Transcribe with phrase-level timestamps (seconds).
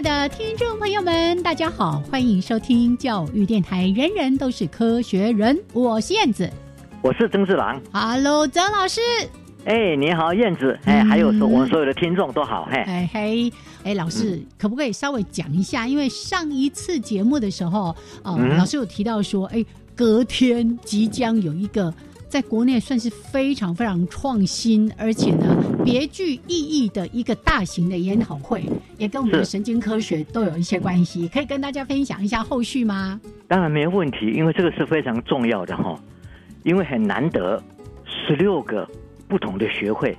[0.00, 6.50] 爱的听众朋友们，大家好，欢迎收听教育电台《人人都是科学人》，我是燕子，
[7.02, 7.78] 我是曾志郎。
[7.92, 9.02] Hello，曾老师。
[9.66, 10.78] 哎，你好，燕子。
[10.86, 12.66] 哎，还有所我们所有的听众都好。
[12.72, 13.52] 嘿，哎嘿，
[13.84, 15.86] 哎，老师，可不可以稍微讲一下？
[15.86, 19.62] 因为上一次节目的时候，哦，老师有提到说，哎，
[19.94, 21.92] 隔天即将有一个。
[22.30, 25.52] 在国内算是非常非常创新，而且呢
[25.84, 28.62] 别具意义的一个大型的研讨会，
[28.96, 33.20] 也跟我们的神经科学都有一些关系，可以跟大家分享一下后续吗？
[33.48, 36.00] 当然没问题，因为这个是非常重要的哈，
[36.62, 37.60] 因为很难得
[38.06, 38.88] 十六个
[39.26, 40.16] 不同的学会，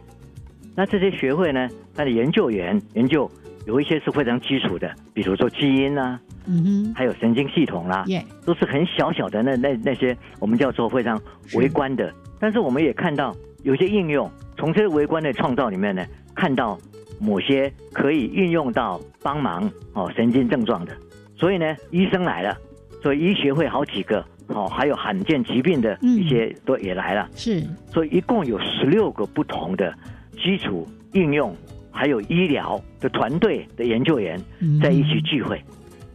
[0.76, 3.32] 那这些学会呢，它的研究员研究
[3.66, 6.20] 有一些是非常基础的，比如说基因啊。
[6.46, 8.04] 嗯哼，还有神经系统啦，
[8.46, 11.22] 都是很小小的那那那些我们叫做非常
[11.56, 16.78] 微观的，但是我们也看到有些应用，从这些微观的创造里面呢，看到
[17.20, 20.92] 某些可以运用到帮忙哦神经症状的，
[21.36, 22.58] 所以呢，医生来了，
[23.04, 27.64] 所以医学会好几个，哦，还有罕见疾病的一些都也来了，是，
[27.94, 29.94] 所以一共有十六个不同的
[30.42, 31.56] 基础应用，
[31.92, 34.42] 还有医疗的团队的研究员
[34.82, 35.62] 在一起聚会。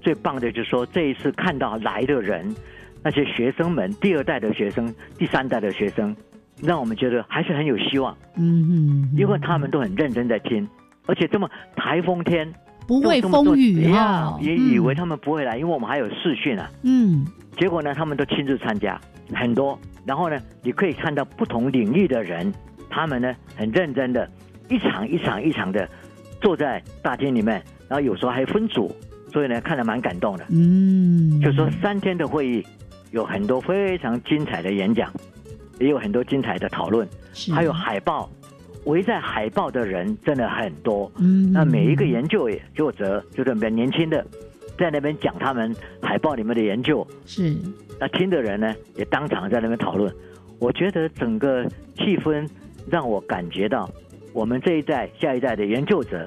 [0.06, 2.54] 最棒的就是说，这一次看到来的人，
[3.02, 6.16] 那些学生们，第二代的学生，第三代的学生，
[6.62, 8.16] 让我们觉得还是很有希望。
[8.36, 10.64] 嗯嗯，因为他们都很认真在听，
[11.06, 12.48] 而且这么台风天
[12.86, 16.70] 不会风雨啊，也以为他们不会来，因为我们还有试训啊。
[16.84, 19.00] 嗯，结果呢，他们都亲自参加
[19.34, 22.54] 很多，然后呢，你可以看到不同领域的人，
[22.88, 24.30] 他们呢很认真的，
[24.68, 25.88] 一场一场一场的
[26.40, 28.94] 坐在大厅里面，然后有时候还分组。
[29.36, 30.46] 所以呢，看得蛮感动的。
[30.48, 32.66] 嗯，就说三天的会议，
[33.10, 35.12] 有很多非常精彩的演讲，
[35.78, 37.06] 也有很多精彩的讨论，
[37.52, 38.30] 还有海报，
[38.86, 41.12] 围在海报的人真的很多。
[41.18, 44.26] 嗯，那每一个研究作者，就是比较年轻的，
[44.78, 47.06] 在那边讲他们海报里面的研究。
[47.26, 47.54] 是，
[48.00, 50.10] 那听的人呢，也当场在那边讨论。
[50.58, 51.62] 我觉得整个
[51.94, 52.48] 气氛
[52.90, 53.86] 让我感觉到，
[54.32, 56.26] 我们这一代、下一代的研究者。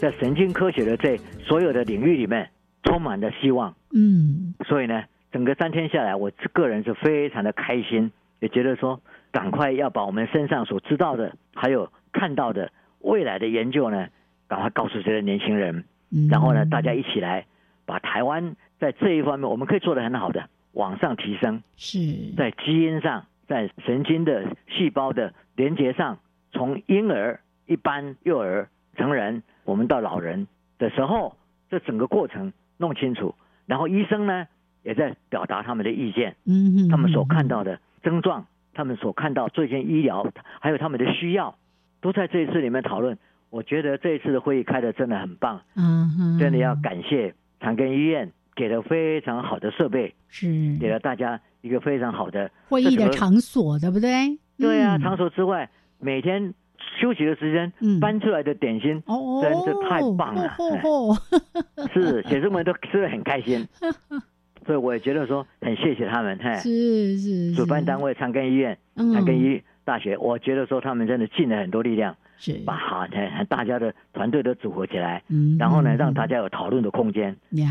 [0.00, 2.48] 在神经科学的这所有的领域里面，
[2.84, 3.74] 充满了希望。
[3.92, 8.98] 嗯，所以呢，整个三天下来，我个人是非常的开心，也觉得说，
[9.30, 14.08] 赶快要把我们身上所知道的，还有看到的未来的研究呢，
[14.48, 15.84] 赶快告诉这些年轻人。
[16.10, 17.44] 嗯，然后呢，大家一起来
[17.84, 21.62] 把台湾在这一方面我们可以做的很好的往上提升。
[21.76, 21.98] 是，
[22.38, 26.18] 在基因上，在神经的细胞的连接上，
[26.52, 29.42] 从婴儿、一般幼儿、成人。
[29.70, 30.48] 我们到老人
[30.80, 31.36] 的时候，
[31.70, 33.36] 这整个过程弄清楚，
[33.66, 34.48] 然后医生呢
[34.82, 40.26] 也在表达他们的意见，嗯，他们所看到的症状，他们所看到最近医疗，
[40.60, 41.54] 还有他们的需要，
[42.00, 43.16] 都在这一次里面讨论。
[43.50, 50.48] 我觉得这一次的会议开的真的很棒，嗯，真的要感谢长庚医院给了非常好的设备，是
[50.80, 54.36] 给了大家一个非常好的会议的场所，对不对？
[54.58, 55.70] 对啊，场所之外，
[56.00, 56.54] 每天。
[57.00, 59.02] 休息的时间，搬出来的点心，
[59.42, 60.54] 真是太棒了！
[61.92, 63.66] 是学生们都吃的很开心，
[64.66, 66.38] 所以我也觉得说很谢谢他们。
[66.60, 72.54] 是是，主办单位长庚医院、长庚医大学，我觉得说他们真的尽了很多力量，是。
[72.64, 73.08] 把哈
[73.48, 75.22] 大家的团队都组合起来，
[75.58, 77.68] 然后呢让大家有讨论的空间，呀，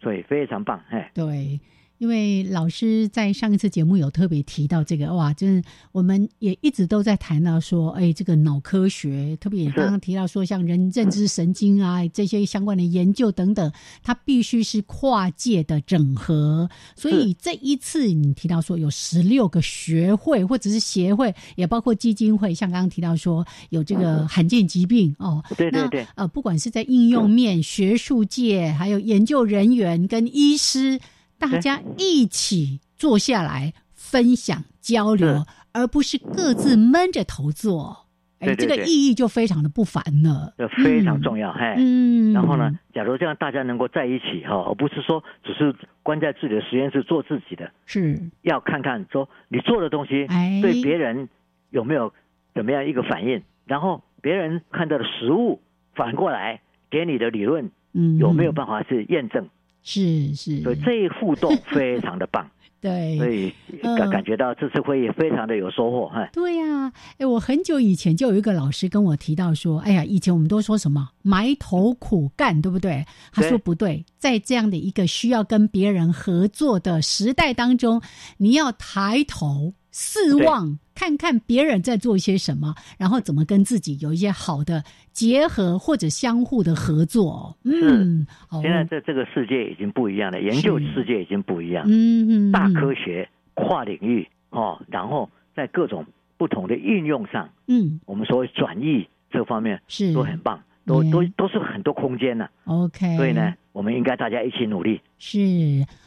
[0.00, 0.80] 所以非常棒。
[0.90, 1.60] 哎，对。
[2.02, 5.62] 因为老师在上一次节目有特别提到这个，哇，真是
[5.92, 13.72] 我们也一直都在谈到说，哎，这个脑科学，特别刚刚提到说，像人认知神经啊这些相关的研究等等，
[14.02, 16.68] 它必须是跨界的整合。
[16.96, 30.98] 所以这一次你提到说有十六个学会或者是协会，也包括基金会，像刚刚提到说有这个罕见疾病哦，对对对，呃，不管是在应用面、学术界，还有研究人员跟医师。
[31.42, 38.06] 大家一起坐下来分享交流，而不是各自闷着头做。
[38.38, 41.52] 哎，这个意义就非常的不凡了，这非常重要。
[41.52, 42.32] 嘿，嗯。
[42.32, 45.74] 然后呢，假如这样大家能够在一起哈，而不是说只是
[46.04, 50.28] 关在自己的实验室做自己的，是要看看说你做的东西
[50.60, 51.28] 对别人
[51.70, 52.12] 有没有
[52.54, 55.60] 怎么样一个反应，然后别人看到的实物
[55.94, 59.48] 反过来给你的理论，嗯，有没有办法是验证？
[59.82, 62.48] 是是，所以这一互动 非常的棒，
[62.80, 63.52] 对，所以
[63.96, 66.28] 感感觉到这次会议非常的有收获哈。
[66.32, 73.04] 对呀，哎，我很久以前就有一个老师跟我提到说，哎呀，以前我们都说什么埋头苦干，对不对？
[73.32, 78.00] 他说不对，在这样的一个需要跟别人合作的时代当中，
[78.38, 79.74] 你要抬头。
[79.92, 87.56] 四望，看看别人在做些什么，然后怎么跟自己有一些好的结合或者相互的合作。
[87.62, 88.26] 嗯，
[88.62, 91.84] 现在这这个世界已经不一样了，研究世界已经不一样。
[91.86, 96.06] 嗯嗯，大科学、跨领域哦，然后在各种
[96.38, 102.48] 不同的应用上，嗯，我们所谓转移这方面是都很棒，都都都是很多空间呢。
[102.64, 105.02] OK，所以呢，我们应该大家一起努力。
[105.18, 105.38] 是。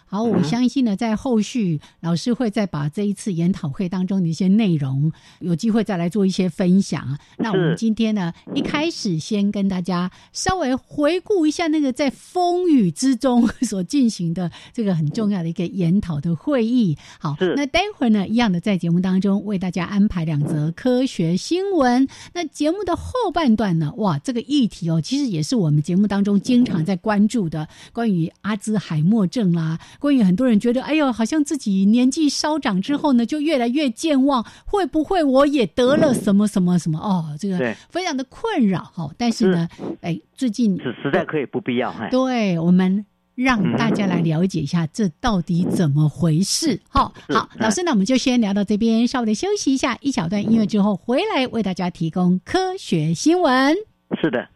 [0.08, 7.18] 好，我相信呢，在后续老师会再把这一次研讨会当中的一些内容，有机会再来做一些分享。
[7.38, 16.98] 那我们今天呢，一开始先跟大家稍微回顾一下那个在风雨之中所进行的这个很重要的一个研讨的会议。
[17.20, 22.08] 好，那待会儿呢，一样的在节目当中为大家安排两则科学新闻。
[22.34, 29.80] 那节目的后半段呢，哇，这个议题哦，其实也是我们节目当中经常在关注的，关于阿兹海默症啦。
[30.00, 37.00] 关于很多人觉得，哎呦，好像自己年纪稍长之后呢，就越来越健忘，会不会我也得了什么什么什么？
[37.00, 37.58] 哦，这个
[37.90, 39.10] 非常的困扰哈。
[39.18, 39.68] 但是呢，
[40.02, 41.94] 哎，最近是实在可以不必要。
[42.12, 43.06] 对我们
[43.36, 46.80] 让大家来了解一下，这到底怎么回事？
[46.88, 53.76] 好，好，老师，那我们就先聊到这边，稍微的休息一下，一小段音乐之后回来为大家提供科学新闻。
[54.22, 54.48] 是的。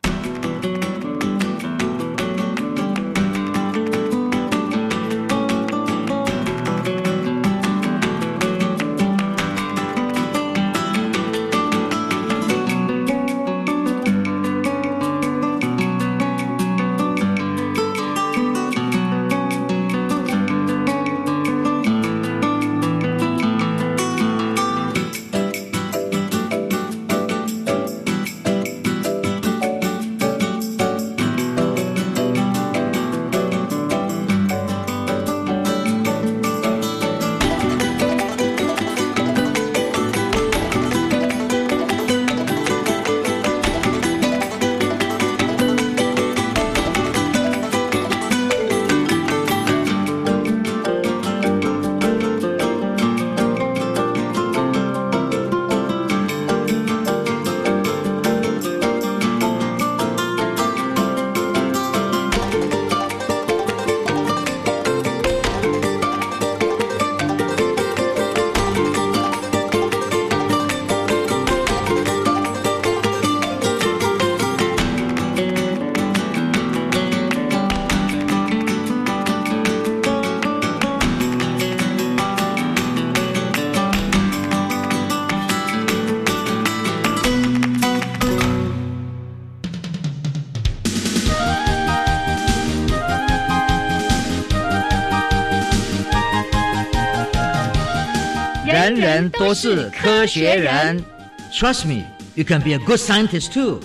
[99.31, 101.03] 都是科学人
[101.51, 102.03] ，Trust me,
[102.35, 103.79] you can be a good scientist too。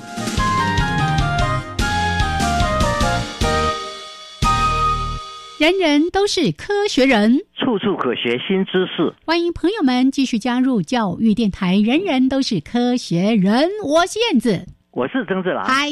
[5.58, 9.14] 人人都是科学人，处处可学新知识。
[9.24, 11.78] 欢迎朋友们继续加入教育电台。
[11.78, 15.64] 人人都是科学人，我是燕子，我是曾志郎。
[15.64, 15.88] 嗨，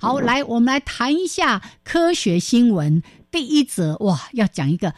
[0.00, 3.02] 好，来，我们来谈一下科学新闻。
[3.30, 4.92] 第一则，哇，要讲一个。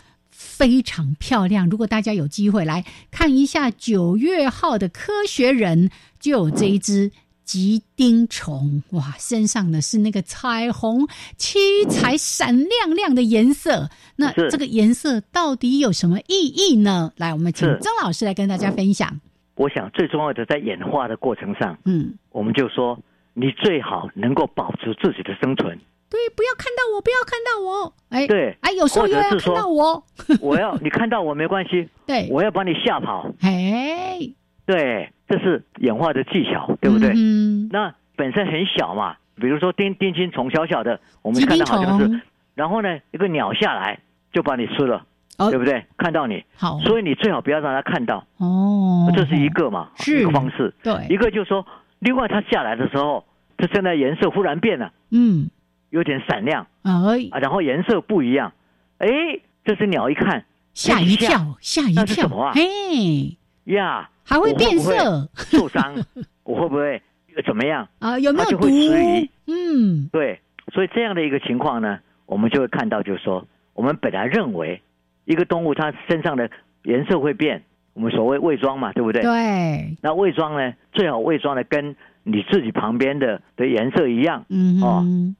[0.60, 1.70] 非常漂亮。
[1.70, 5.88] 如果大家有机会来看一下九月号的《科学人》，
[6.18, 7.10] 就有这一只
[7.44, 13.88] 吉丁虫，哇，身上呢是那个彩虹七彩闪亮亮的颜色。
[14.16, 17.10] 那这个颜色到底有什么意义呢？
[17.16, 19.18] 来，我们请曾老师来跟大家分享。
[19.54, 23.00] 我想最重要的在演化的过程上，嗯，我们就说
[23.32, 25.80] 你最好能够保持自己的生存。
[26.10, 27.94] 对，不要看到我，不要看到我。
[28.10, 30.04] 哎，对哎，有时候或又要看到我。
[30.42, 33.30] 我要你看到我没关系， 对，我要把你吓跑。
[33.40, 34.18] 哎，
[34.66, 37.12] 对，这是演化的技巧，对不对？
[37.16, 42.20] 嗯那本身很小嘛，比如说丁丁金虫小小的，我们看到好像是，
[42.54, 44.00] 然后呢，一个鸟下来
[44.32, 45.06] 就把你吃了，
[45.38, 45.48] 哦。
[45.48, 45.86] 对不对？
[45.96, 46.78] 看到你，好。
[46.80, 50.20] 所以你最好不要让它看到，哦，这是一个嘛，是。
[50.20, 50.74] 一个方式。
[50.82, 51.64] 对，一个就是说，
[52.00, 53.24] 另外它下来的时候，
[53.56, 55.48] 它现在颜色忽然变了，嗯，
[55.90, 56.66] 有点闪亮。
[56.82, 58.52] 哎，啊，然后颜色不一样，
[58.98, 59.08] 哎，
[59.64, 60.44] 这只鸟一看
[60.74, 62.02] 吓一跳，吓一跳。
[62.02, 65.28] 那是什么啊，嘿，呀，还会变色。
[65.34, 65.94] 受伤，
[66.44, 67.00] 我会不会
[67.46, 67.86] 怎么样？
[67.98, 68.18] 啊？
[68.18, 69.30] 有没有毒它就会迟疑？
[69.46, 70.40] 嗯，对，
[70.72, 74.80] 所以这样的一个情况呢，我们就会看到，就是说，我们本来认为
[75.24, 76.50] 一个动物它身上的
[76.84, 77.62] 颜色会变，
[77.94, 79.22] 我们所谓伪装嘛，对不对？
[79.22, 84.44] 对，那伪装呢，最好伪装的跟你自己旁边的的颜色一样。
[84.48, 85.36] 嗯哦哼，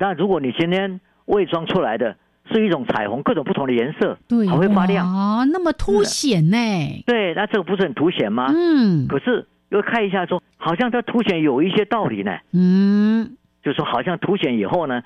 [0.00, 2.16] 那如果你今天伪装出来的
[2.50, 6.56] 是一种彩虹，各种不同的颜色，对，还会发亮，啊，那么凸显呢？
[7.06, 8.46] 对，那这个不是很凸显吗？
[8.48, 15.02] 嗯可是又看一下说，好像它凸显有一些道理呢，嗯，就说好像凸显以后呢，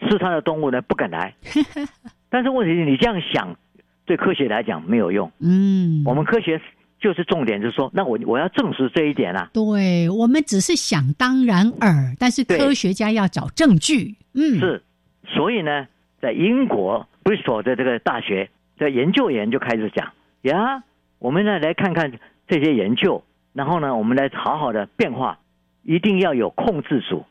[0.00, 1.34] 吃它的动物呢不敢来。
[2.30, 3.56] 但是问题是你这样想，
[4.04, 5.30] 对科学来讲没有用。
[5.40, 6.60] 嗯，我们科学
[6.98, 9.50] 就是重点，就是说，那我我要证实这一点啊。
[9.52, 14.16] 对我们只是想当然耳，但是科学家要找证据。
[14.34, 14.82] 嗯，是，
[15.26, 15.86] 所以呢，
[16.20, 20.12] 在英国 Bristol 的这个大学的研究员就开始讲
[20.42, 20.82] 呀，
[21.18, 22.12] 我们呢来看看
[22.48, 23.22] 这些研究，
[23.52, 25.38] 然后呢，我们来好好的变化，
[25.82, 27.24] 一定要有控制组，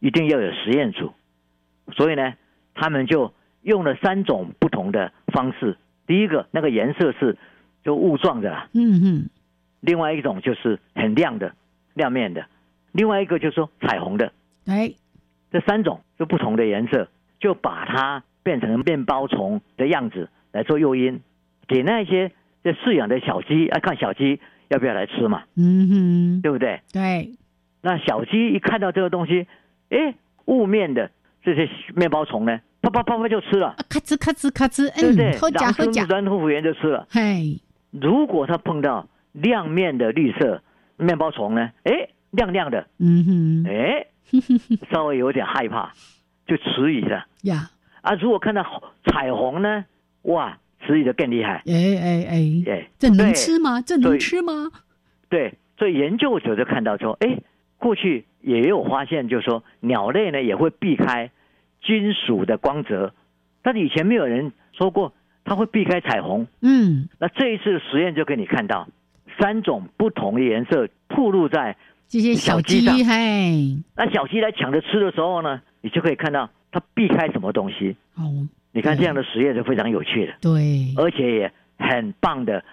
[0.00, 1.12] 一定要有实验组。
[1.94, 2.34] 所以呢，
[2.74, 3.32] 他们就
[3.62, 5.76] 用了三种不同的方式。
[6.06, 7.36] 第一个，那个颜色是
[7.86, 9.30] 就雾状的啦；嗯嗯，
[9.80, 11.54] 另外一种就是很亮的、
[11.94, 12.42] 亮面的；
[12.90, 14.32] 另外一个就是说彩虹的。
[14.66, 14.92] 哎，
[15.52, 21.20] 这三种就不同的颜色，就把它变成面包虫的样子来做诱因，
[21.68, 22.32] 给那些
[22.64, 26.80] 在饲养的小鸡啊，看小鸡要不要来吃嘛，嗯哼，对不对？
[26.92, 27.30] 对，
[27.82, 29.46] 那小鸡一看到这个东西，
[29.90, 30.12] 哎，
[30.46, 31.08] 雾面的
[31.44, 35.30] 这些面包虫呢，啪啪啪啪就吃了，啊，咔吱咔吱咔吱，对不对？
[35.30, 35.38] 嗯，？
[35.38, 37.06] 喝甲狼喝甲，吞软土虎园就吃了。
[37.08, 37.56] 嘿，
[38.00, 40.62] 如果它碰到亮面的绿色
[40.96, 44.06] 面包虫呢，哎，亮亮的，嗯哼，哎，
[44.90, 45.92] 稍微有点害怕，
[46.46, 47.26] 就迟疑了。
[47.42, 47.70] 呀，
[48.02, 49.84] 啊，如果看到彩虹呢，
[50.22, 51.62] 哇，迟疑的更厉害。
[51.66, 53.80] 哎哎哎，哎，这能吃吗？
[53.80, 54.70] 这能吃吗？
[55.28, 57.38] 对，所以研究者就看到说，哎，
[57.78, 61.30] 过去也有发现，就是说鸟类呢也会避开
[61.84, 63.12] 金属的光泽，
[63.62, 65.12] 但是以前没有人说过
[65.46, 66.46] 它会避开彩虹。
[66.60, 68.86] 嗯，那这一次的实验就给你看到
[69.38, 71.76] 三种不同的颜色暴露在
[72.08, 77.96] 这些小鸡，小鸡上嘿，那小鸡在抢着吃的时候呢，你就可以看到它避开什么东西。
[78.16, 80.34] 哦，你看这样的实验是非常有趣的。
[80.40, 82.64] 对，而且也很棒的，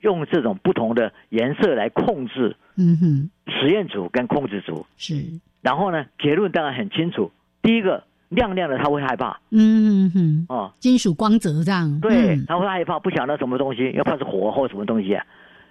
[0.00, 4.84] 用这种不同的颜色来控制嗯哼，实验组跟控制组。
[4.96, 5.14] 是，
[5.62, 7.30] 然后呢，结论当然很清楚。
[7.62, 9.38] 第一个，亮亮的他会害怕。
[9.50, 12.44] 嗯哼，哦，金属光泽这样，对，嗯。
[12.46, 15.14] 他会害怕，不晓得什么东西，要怕是火或什么东西。
[15.14, 15.24] 啊。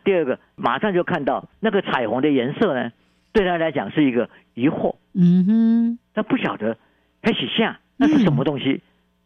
[0.03, 2.91] 第二个，马上就看到那个彩虹的颜色呢，
[3.33, 6.77] 对他来讲是一个疑惑，嗯哼，他不晓得
[7.21, 8.81] 开始下那是什么东西，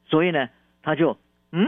[0.08, 0.48] 所以呢，
[0.82, 1.18] 他就
[1.52, 1.66] 嗯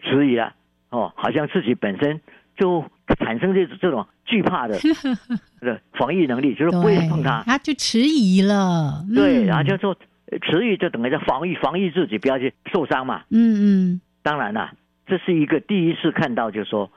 [0.00, 0.54] 迟疑了。
[0.90, 2.20] 哦，好像自己本身
[2.54, 2.84] 就
[3.18, 4.78] 产生这这种惧怕的
[5.60, 7.42] 的 防御能力，就是不会，碰它。
[7.46, 9.96] 他就迟疑了，对，嗯然后就说
[10.32, 13.22] 呃迟疑就等于在防御防御自己不要去受伤嘛。
[13.30, 14.72] 嗯嗯，当然啦，
[15.06, 16.90] 这是一个第一次看到，就是说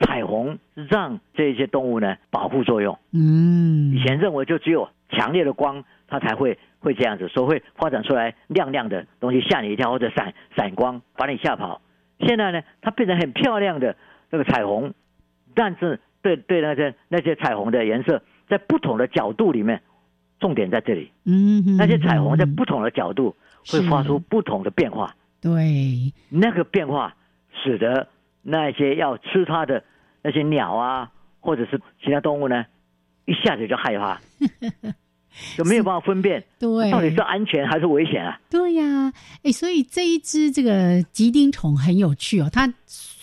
[0.00, 2.98] 彩虹让这些动物呢保护作用。
[3.12, 11.82] 嗯，以前认为就只有强烈的光它才会会这样子，所以会发展出来亮亮的东西吓你一跳，或者闪闪光把你吓跑。
[12.20, 13.94] 现在呢，它变成很漂亮的
[14.30, 14.94] 那个彩虹，
[15.54, 19.82] 但是对对那些那些彩虹的颜色，在不同的角度里面，
[20.40, 23.34] 重点在这里，嗯哼，那些彩虹在嗯不同的角度
[23.66, 27.14] 会发出不同的变化，对，那个变化
[27.62, 28.08] 使得
[28.42, 29.82] 那些要吃它的
[30.22, 32.64] 那些鸟啊，或者是其他动物呢，
[33.26, 34.20] 一下子就害怕，
[35.56, 38.40] 就没有办法分辨对，到底是安全还是危险啊？
[38.50, 42.72] 对呀，哎，所以这一只这个吉丁虫很有趣哦，它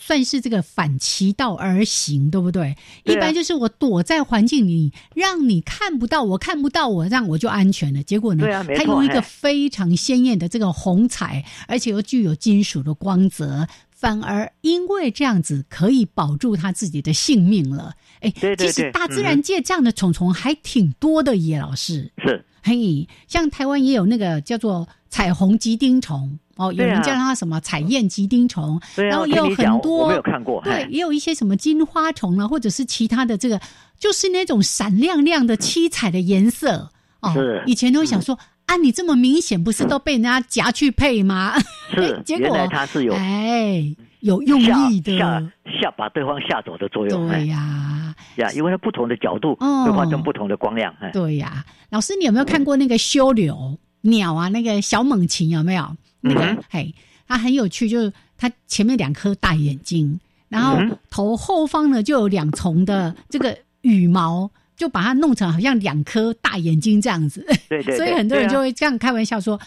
[0.06, 2.76] 算是这个反其道而行，对不对？
[3.02, 8.00] 对啊一般就是我躲在环境里，让你看不到我，看不到我，这样我就安全了。
[8.04, 8.46] 结果呢，
[8.76, 13.66] 它用一个非常鲜艳的这个红彩，而且又具有金属的光泽。
[13.90, 22.12] 反而因为这样子可以保住它自己的性命了，哎，对对其实大自然界这样的虫虫还挺多的耶，老师。
[22.18, 33.60] 是嘿，像台湾也有那个叫做彩虹吉丁虫哦，有人叫它什么彩燕吉丁虫，啊，然后也有很多我没有看过，对，也有一些什么金花虫啊，或者是其他的这个，
[33.98, 37.62] 就是那种闪亮亮的七彩的颜色哦是。
[37.66, 38.38] 以前都会想说。
[38.66, 41.54] 啊，你这么明显，不是都被人家夹去配吗？
[41.94, 43.80] 是 结果原来它是有哎，
[44.18, 44.60] 有用
[44.90, 45.40] 意的，吓
[45.80, 54.48] 吓把对方吓走的作用，哎对呀，呀，因为它不同的角度哦会发生不同的光亮，哎，对呀，老师，你有没有看过那个修柳鸟啊？
[54.48, 55.84] 那个小猛禽有没有？
[56.26, 56.94] 那个、嗯嘿，
[57.26, 60.18] 它很有趣，就是它前面两颗大眼睛，
[60.48, 60.78] 然后
[61.10, 67.46] 头后方呢就有两重的这个羽毛，就把它弄成好像两颗大眼睛这样子。
[67.68, 69.58] 对对，所以很多人就会这样开玩笑说：“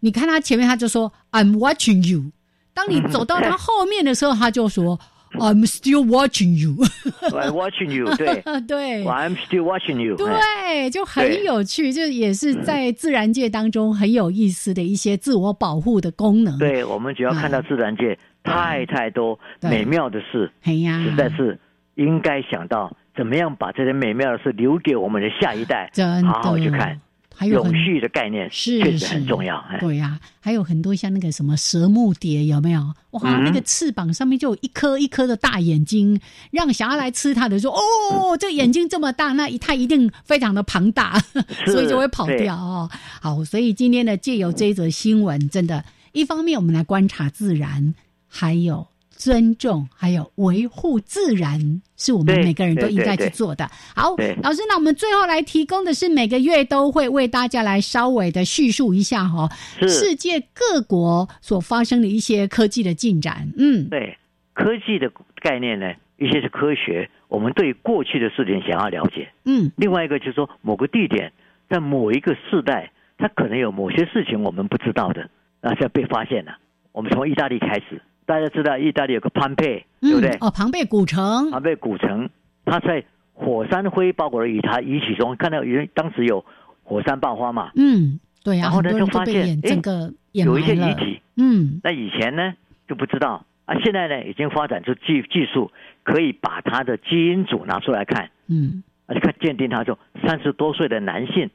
[0.00, 2.24] 你看他前面，他就说 I'm watching you。
[2.72, 4.98] 当你走到他后面的时候，他就说
[5.38, 6.74] I'm still watching you。
[7.30, 8.42] I'm watching you，对。
[8.66, 10.88] 对，，I'm still watching you，哎。
[10.88, 21.58] 对，就很有趣，就也是在自然界当中很有意思的一些自我保护的功能。，对我们只要看到自然界太太多美妙的事，哎呀，实在是
[21.94, 27.00] 应该想到怎么样把这些美妙的事留给我们的下一代，真好好去看。
[27.34, 29.58] 永还有很续的概念是确实很重要。
[29.68, 32.80] 哎对呀、还有很多像那个什么蛇目蝶，有没有？
[33.10, 41.18] 哇，嗯那个翅膀上面就有一颗一颗的大眼睛，让想要来吃它的说：“哦，这眼睛这么大，那它一定非常的庞大，
[41.66, 47.94] 所以就会跑掉哦。”好，所以今天呢，借由这一则新闻，真的，一方面我们来观察自然，
[48.28, 48.86] 还有。
[49.16, 53.66] 尊重还有维护自然，是我们每个人都对应该去做的。
[53.94, 54.10] 好，
[54.42, 63.48] 老师，那我们最后来提供的是每个月都会为大家来稍微的叙述一下哈、是世界各国所发生的一些科技的进展。
[63.56, 64.16] 嗯，对
[64.52, 71.32] 科技的概念呢，一些是科学，我们对过去的事情想要了解；嗯，另外一个就是说，某个地点
[71.68, 75.28] 在某一个世代，它可能有某些事情我们不知道的，
[75.60, 76.58] 啊，这被发现了。
[76.92, 80.30] 我们从意大利开始，大家知道意大利有个庞贝，嗯对不对？
[80.40, 82.28] 哦，庞贝古城，庞贝古城，
[82.64, 86.44] 它在火山灰包裹的遗它遗体中看到有当时有
[86.82, 90.94] 火山爆发嘛，嗯，对呀、然后呢就发现被掩诶整个有一些遗。
[90.94, 91.20] 体。
[91.36, 92.54] 嗯，那以前呢
[92.86, 95.70] 就不知道啊，现在呢已经发展出技技术，
[96.04, 101.50] 可以把它的基因组拿出来看，嗯，而且看鉴定他说三十多岁的男性，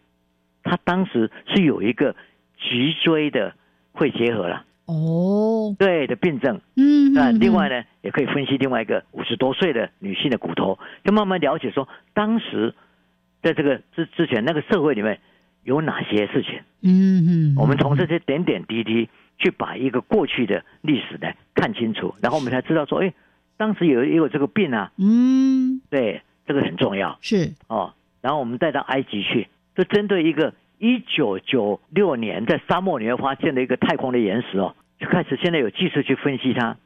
[0.64, 2.14] 他当时是有一个
[2.60, 3.54] 脊椎的
[3.94, 6.60] 会结合了，哦，对的病症。
[6.76, 12.74] 嗯，那嗯另外，呢，也可以分析另外一个五十多岁的女性的骨头，就慢慢了解说当时
[13.44, 15.20] 在这个之之前那个社会里面
[15.64, 16.60] 有哪些事情。
[16.82, 23.14] 嗯嗯，我们从这些点点滴滴去把一个过去的历史呢看清楚，然后我们才知道说，哎，
[23.58, 27.94] 当时有也有这个病啊，嗯对，这个很重要是，哦。
[28.22, 36.78] 然后我们带到埃及去，就针对一个一九九六年在沙漠里面发现的一个太空的岩石哦，就开始现在有技术去分析它，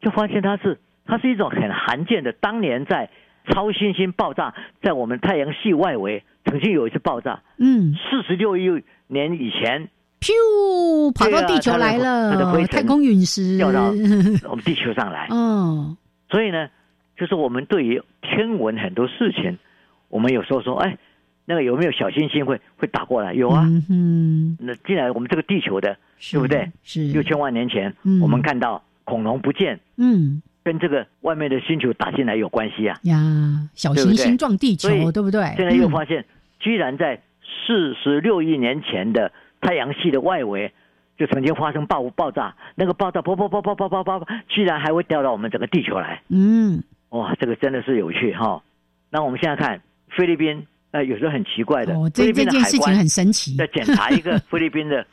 [0.00, 3.10] 就发现它是它是一种很罕见的，当年在
[3.48, 9.88] 超新星爆炸在我们太阳系外围曾经有一次爆炸，嗯，四十六亿年以前
[10.20, 13.88] 噗，跑到地球来了，它的灰太空陨石掉到
[14.48, 15.26] 我们地球上来。
[15.30, 15.96] 哦，
[16.30, 16.68] 所以呢，
[17.16, 19.58] 就是我们对于天文很多事情，
[20.08, 20.96] 我们有时候说，哎，
[21.44, 23.34] 那个有没有小行星会会打过来？
[23.34, 23.66] 有啊。
[23.90, 26.70] 嗯，那既然我们这个地球的是对不对？
[26.82, 32.98] 是六千万年前，嗯我们看到恐龙不见，嗯跟这个外面的星球打进来有关系啊。
[33.02, 35.42] 呀，小行星撞地球，对不对？
[35.56, 36.24] 现在又嗯发现，
[36.58, 37.20] 居然在
[37.66, 40.72] 四十六亿年前的太阳系的外围，
[41.18, 46.22] 就曾经发生爆爆炸，那个爆炸爆爆爆爆爆爆爆，居然还会掉到我们整个地球来。
[46.30, 48.62] 嗯哇，这个真的是有趣哈。
[49.10, 49.80] 那我们现在看
[50.16, 55.06] 菲律宾，呃，有时候很奇怪的，菲律宾的海关很神奇，在检查一个菲律宾的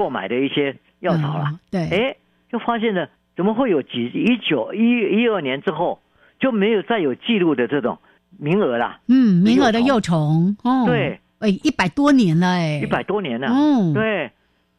[0.00, 1.44] 购买的一些药草了。
[1.50, 2.16] 嗯，对，哎，
[2.50, 6.00] 就发现呢怎么会有几一九一一二年之后
[6.38, 7.98] 就没有再有记录的这种
[8.38, 8.98] 名额啦？
[9.08, 14.30] 嗯，名额的幼幼虫，哦，对，哎，一百多年了，哎，一百多年了，嗯，，对，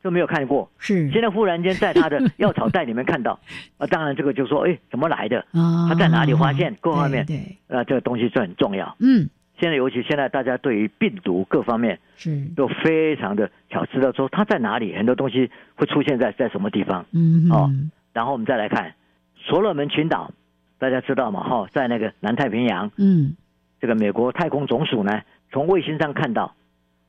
[0.03, 0.67] 就没有看过。
[0.79, 3.39] 是，现在忽然间在他的 药草袋里面看到，
[3.77, 5.45] 啊，当然这个就说，哎，怎么来的？
[5.51, 6.75] 啊，他在哪里发现？
[6.81, 7.77] 各方面对，对。
[7.77, 8.95] 啊，这个东西就很重要。
[8.99, 9.29] 嗯
[9.62, 17.06] 现在尤其现在大家对于病毒各方面是，都非常的想知道说它在哪里，很多东西会出现在在什么地方。
[17.13, 17.71] 嗯哦
[18.12, 18.95] 然后我们再来看
[19.38, 20.32] 所罗门群岛，
[20.80, 21.43] 大家知道吗？
[21.43, 23.36] 哈、在那个南太平洋，嗯
[23.80, 25.21] 这个美国太空总署呢，
[25.52, 26.56] 从卫星上看到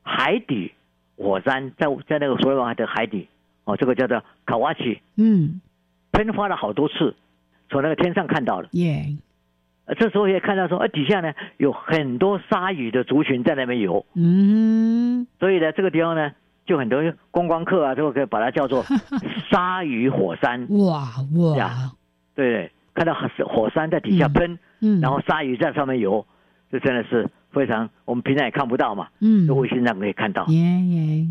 [0.03, 0.71] 海底
[1.17, 3.27] 火山在在那个所罗门海的海底，
[3.65, 5.59] 哦，这个叫做卡瓦奇，嗯，
[6.11, 7.15] 喷发了好多次，
[7.69, 8.69] 从那个天上看到了。
[8.73, 9.17] 耶，呃，
[9.99, 16.31] 这时候也看到说，呃，底下呢有很多鲨鱼的族群在那边游，嗯所以呢，这个地方呢，
[16.65, 18.83] 就很多观光客啊，都可以把它叫做
[19.51, 21.57] 鲨鱼火山，哇哇。
[21.57, 21.91] 呀，
[22.33, 23.13] 对对，看到
[23.45, 26.25] 火山在底下喷，嗯，然后鲨鱼在上面游，
[26.71, 30.45] 这真的是非常，我们平常也看不到嘛，嗯在卫星上可以看到。
[30.47, 31.27] 耶耶，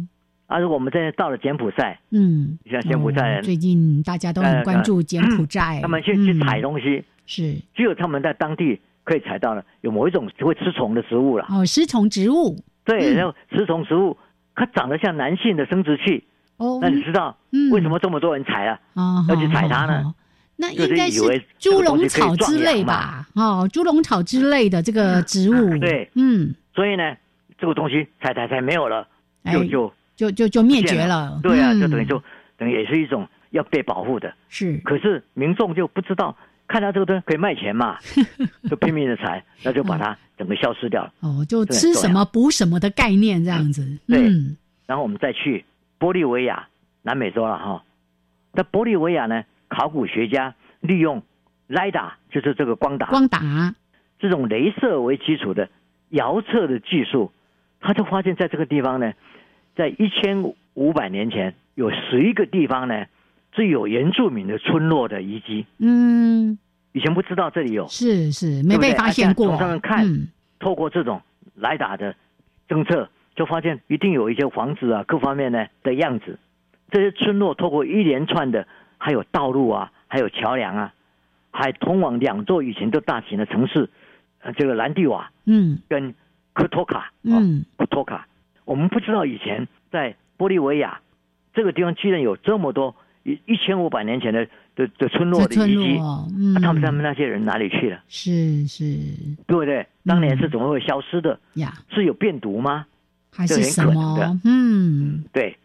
[0.46, 7.56] 啊，如果我们真的到了柬埔寨，嗯，像柬埔寨最近大家都很关注柬埔寨，他们去去嗯采东西，是。
[7.74, 11.46] 只有他们在当地可以采到的，有某一种会吃虫的食物了。
[11.48, 12.56] 哦，食虫植物。
[12.84, 13.16] 对，嗯。
[13.16, 14.16] 然后食虫植物，
[14.54, 16.24] 它长得像男性的生殖器，
[16.56, 17.70] 哦，那你知道嗯。
[17.70, 18.78] 为什么这么多人采啊？
[18.94, 20.14] 哦要去采它呢？
[20.56, 23.26] 那应该以为是猪笼草之类吧？
[23.34, 27.16] 哦，猪笼草之类的这个植物， 对，嗯，所以呢，
[27.58, 29.08] 这个东西采采采没有了，
[29.44, 31.80] 哎就就就就就灭绝了，对啊，嗯。
[31.80, 32.22] 就等于就
[32.58, 34.32] 等于也是一种要被保护的。
[34.48, 34.76] 是。
[34.84, 36.36] 可是民众就不知道，
[36.68, 37.98] 看到这个东西可以卖钱嘛，
[38.68, 41.12] 就拼命的采，那就把它整个消失掉了。
[41.20, 44.28] 哦，就吃什么补什么的概念这样子，对。
[44.28, 44.56] 嗯。
[44.86, 45.64] 然后我们再去
[45.98, 46.68] 玻利维亚，
[47.02, 47.84] 南美洲了哈。
[48.52, 51.22] 那玻利维亚呢，考古学家利用
[51.68, 53.40] LIDAR，就是这个光打光打。
[54.18, 55.68] 这种镭射为基础的
[56.10, 57.32] 遥测的技术，
[57.80, 59.12] 他就发现在这个地方呢，
[59.74, 63.06] 在一千五百年前有十一个地方呢
[63.54, 66.58] 是有原住民的村落的遗迹，嗯，
[66.92, 67.86] 以前不知道这里有。
[67.88, 71.20] 是是没被发现过，从上面看嗯透过这种
[71.54, 72.14] 来打的
[72.68, 76.38] 政策，就发现一定有一些房子啊，各方面呢的样子。
[76.90, 78.66] 这些村落透过一连串的，
[78.98, 80.92] 还有道路啊，还有桥梁啊，
[81.50, 83.88] 还通往两座以前都大型的城市，
[84.40, 86.14] 呃，这个兰蒂瓦嗯跟
[86.52, 88.26] 科托卡，啊，嗯科托卡。
[88.64, 91.00] 我们不知道以前在玻利维亚
[91.54, 95.98] 这个地方居然有这么多一一千五百年前的的的村落的遗迹，
[96.36, 98.00] 嗯，那他们他们那些人哪里去了？
[98.08, 98.84] 是是
[99.46, 99.86] 对不对？
[100.04, 101.38] 当年是怎么会消失的？
[101.54, 102.86] 呀，是有病毒吗？
[103.34, 104.40] 还是什可能的么？
[104.44, 105.56] 嗯，对，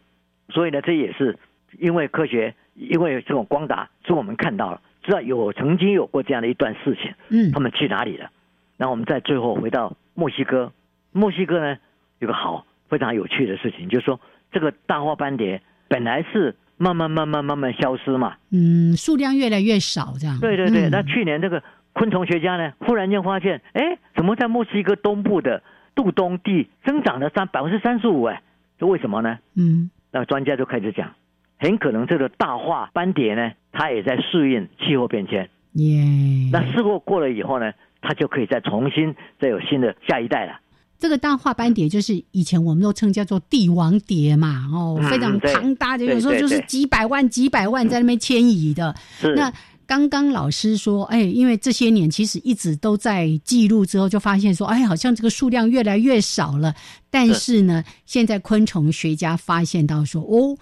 [0.49, 1.37] 所以呢，这也是
[1.79, 8.29] 因为科学，因为这种光达，是我们看到了，知道有曾经有过这样的一段事情，嗯他们去哪里了？
[8.77, 10.71] 然后我们再最后回到墨西哥，
[11.11, 11.77] 墨西哥呢
[12.19, 14.19] 有个好非常有趣的事情，就是说
[14.51, 20.39] 这个大花斑蝶本来是慢慢慢慢慢慢消失嘛，嗯，数量越来越少，这样。
[20.39, 21.61] 对对对，嗯那去年这个
[21.93, 25.63] 昆虫学家呢，忽然间发现，哎，怎么在墨西哥东部的
[25.95, 28.23] 杜东地增长了三百分之三十五？
[28.23, 28.41] 哎，
[28.77, 29.39] 这为什么呢？
[29.55, 31.13] 嗯那专家就开始讲，
[31.59, 35.49] 很可能这个大化斑蝶呢，它也在适应气候变迁。
[35.73, 36.03] 耶，
[36.51, 40.59] 那事后过了以后呢，它就可以再重新再有新的下一代了。
[40.99, 48.95] 这个大化斑蝶就是以前我们都称叫做帝王蝶嘛，哦，嗯非常对庞大的，对有时候就是几百万、几百万在那边迁移的。
[49.19, 49.53] 是，那
[49.85, 56.75] 刚刚老师说，哎，因为这些年其实一直都在记录之后，就发现说，哎，好像这个数量越来越少了。
[57.09, 60.57] 但是呢，现在昆虫学家发现到说，哦，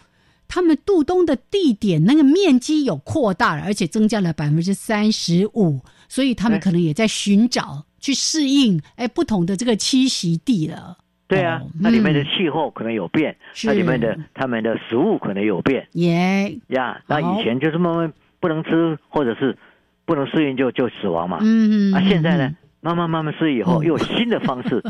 [0.47, 10.95] 他们渡冬的地点那个面积有扩大了，而且增加了百分之三十五，所以他们哎可能也在寻找去适应哎不同的这个栖息地了。
[11.27, 17.01] 对啊哦，它里面的嗯气候可能有变，是它里面的他们的食物可能有变耶，呀。
[17.07, 19.57] 那以前就是慢慢不能吃，或者是
[20.05, 21.39] 不能适应就就死亡嘛。
[21.41, 24.83] 嗯嗯，啊，现在嗯呢，慢慢慢慢适应以后，哦又有新的方式，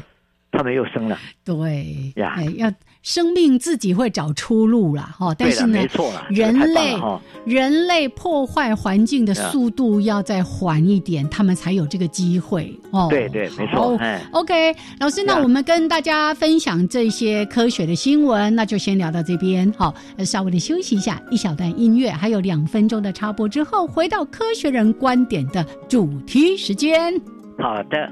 [0.55, 1.17] 他们又生了。
[1.43, 6.95] 对呀哎，要生命自己会找出路了，哈、但，是呢没，错了，人类。
[7.45, 13.07] 人类破坏环境的速度要再缓一点，他们才有这个机会哦。
[13.09, 14.19] 对对，没错，哎。
[14.31, 19.71] OK，老师，那我们跟大家分享这些科学的新闻，那就先聊到这边。
[19.77, 27.13] 好，呃稍微的休息一下，一小段音乐，还有两分钟的插播之后，回到科学人观点的主题时间。
[27.59, 28.11] 好的。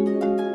[0.00, 0.49] 电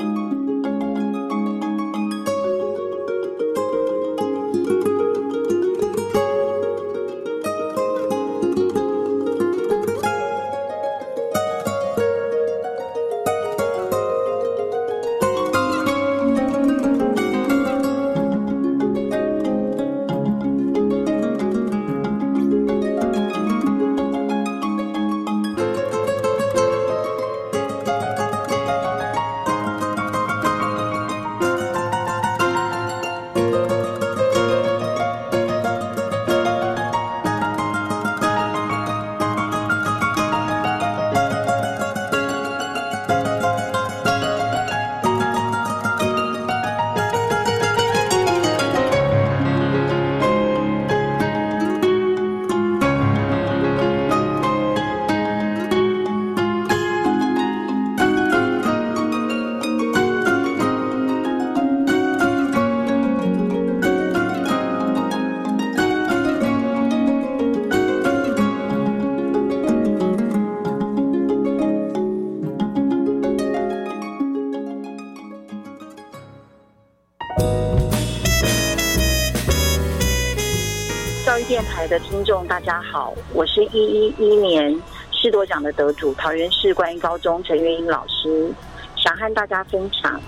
[82.43, 88.51] 大家好，我是一一一年士多奖的得主桃园市观音高中陈月英老师，
[88.95, 90.19] 想和大家分享，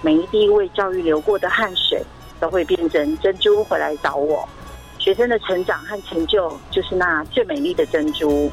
[0.00, 2.02] 每一滴为教育流过的汗水，
[2.38, 4.48] 都会变成珍珠回来找我。
[4.98, 8.50] 学生的成长和成就，就是那最美丽的珍珠。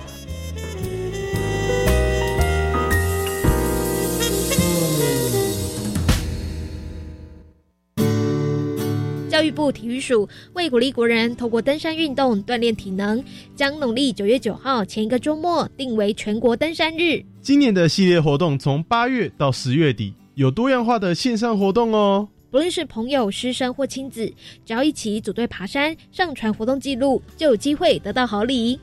[9.67, 13.21] 部体育署为鼓励国人透过登山运动锻炼体能，
[13.53, 17.21] 将农历九月九号前一个周末定为全国登山日。
[17.41, 22.29] 今年的系列活动从八月到十月底，有多样化的线上活动哦。
[22.49, 24.25] 不论是朋友、师生或亲子，
[24.65, 28.79] 只要一起组队爬山，上传活动记录，就有机会得到好礼。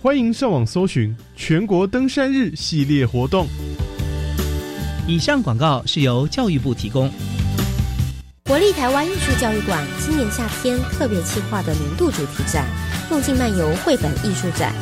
[0.00, 3.48] 欢迎上网搜寻全国登山日系列活动。
[5.08, 7.10] 以上广告是由教育部提供。
[8.48, 12.64] 国立台湾艺术教育馆今年夏天特别企划的年度主题展
[13.10, 14.72] “梦境漫游绘本艺术展”，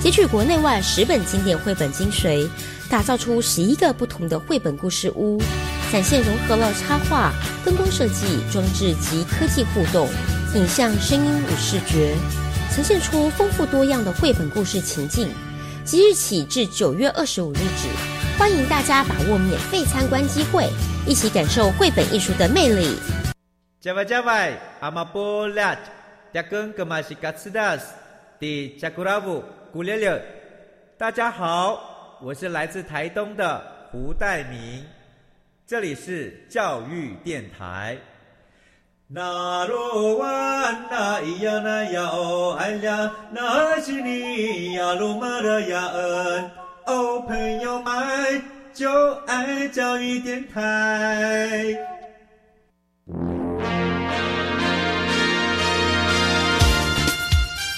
[0.00, 2.48] 截取国内外十本经典绘本精髓，
[2.88, 5.42] 打造出十一个不同的绘本故事屋，
[5.90, 7.32] 展现融合了插画、
[7.64, 10.08] 灯光设计、装置及科技互动、
[10.54, 12.14] 影像、声音与视觉，
[12.72, 15.28] 呈现出丰富多样的绘本故事情境。
[15.84, 17.88] 即日起至九月二十五日止，
[18.38, 20.68] 欢迎大家把握免费参观机会，
[21.06, 22.90] 一起感受绘本艺术的魅力。
[23.86, 25.76] 加外加外，阿玛波拉，
[26.32, 27.94] 扎根格玛西卡斯达斯，
[28.36, 30.20] 迪加古拉布古列列。
[30.98, 34.84] 大家好，我是来自台东的胡代明，
[35.68, 37.96] 这里是教育电台。
[39.06, 40.28] 那罗哇
[40.90, 46.50] 那咿呀那呀哦哎呀，那是你呀鲁玛的呀恩
[46.86, 48.42] 哦，朋友们
[48.74, 51.78] 就爱教育电台。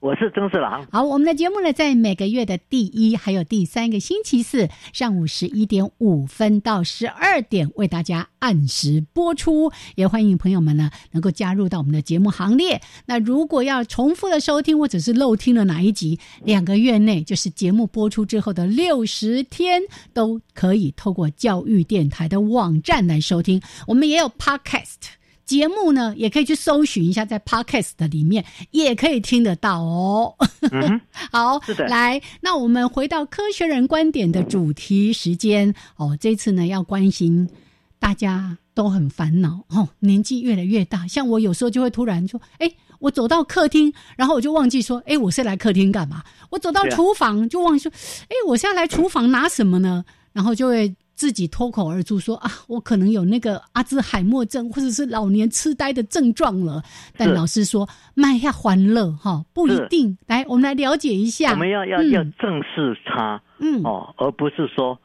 [0.00, 0.86] 我是曾四郎。
[0.90, 12.80] 好，我们的节目呢，在每个月的第一还有第三个星期四上午十一点五分到十二点为大家按时播出，也欢迎朋友们呢能够加入到我们的节目行列。
[13.04, 19.82] 那如果要重复的收听或者是漏听了哪一集，两个月内就是节目播出之后的六十天，
[20.14, 23.60] 都可以透过教育电台的网站来收听。
[23.86, 25.19] 我们也有 Podcast。
[25.50, 30.32] 节目呢，也可以去搜寻一下，在 Podcast 里面也可以听得到哦。
[31.32, 36.16] 好，是的，来，那我们回到科学人观点的主题时间哦。
[36.20, 37.50] 这次呢，要关心
[37.98, 46.22] 大家都很烦恼哦，年纪越来越大，像我有时候就会突然说，哎，我走到客厅，然后我就忘记说，哎，我是来客厅干嘛？
[46.50, 47.92] 我走到厨房就忘记说，
[48.28, 50.04] 哎，我是要来厨房拿什么呢？
[50.32, 50.94] 然后就会。
[51.20, 56.82] 自己脱口而出说啊，我可能有那个阿兹海默症或者是老年痴呆的症状了。
[57.14, 60.16] 但老师说，卖下欢乐哈，不一定。
[60.26, 61.50] 来，我们来了解一下。
[61.50, 64.98] 我们要要要正视它，嗯哦，而不是说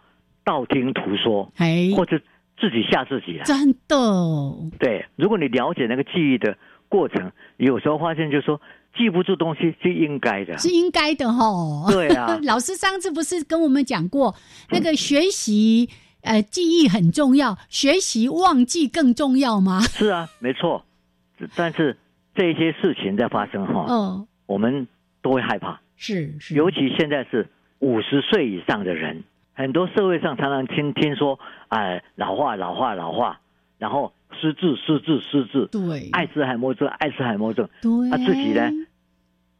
[0.45, 2.17] 道听途说，哎，或者
[2.57, 3.43] 自己吓自己啊。
[3.43, 3.97] 真的，
[4.79, 5.05] 对。
[5.17, 8.61] 如果你了解那个记忆的过程，有时候发现就是说
[8.97, 11.91] 记不住东西是应该的，是应该的哈。
[11.91, 14.33] 对啊， 老师上次不是跟我们讲过
[14.69, 15.89] 那个学习。
[16.25, 19.79] 呃，记忆很重要，学习忘记更重要吗？
[19.81, 20.83] 是啊，没错。
[21.55, 21.97] 但是
[22.33, 24.87] 这些事情在发生哈，嗯，我们
[25.21, 25.79] 都会害怕。
[25.95, 27.47] 是是，尤其现在是
[27.79, 33.39] 五十岁以上的人，很多社会上常常听听说，哎，老化老化老化，
[33.77, 38.69] 然后失智失智失智，对，爱滋海默症爱滋海默症，对，他自己呢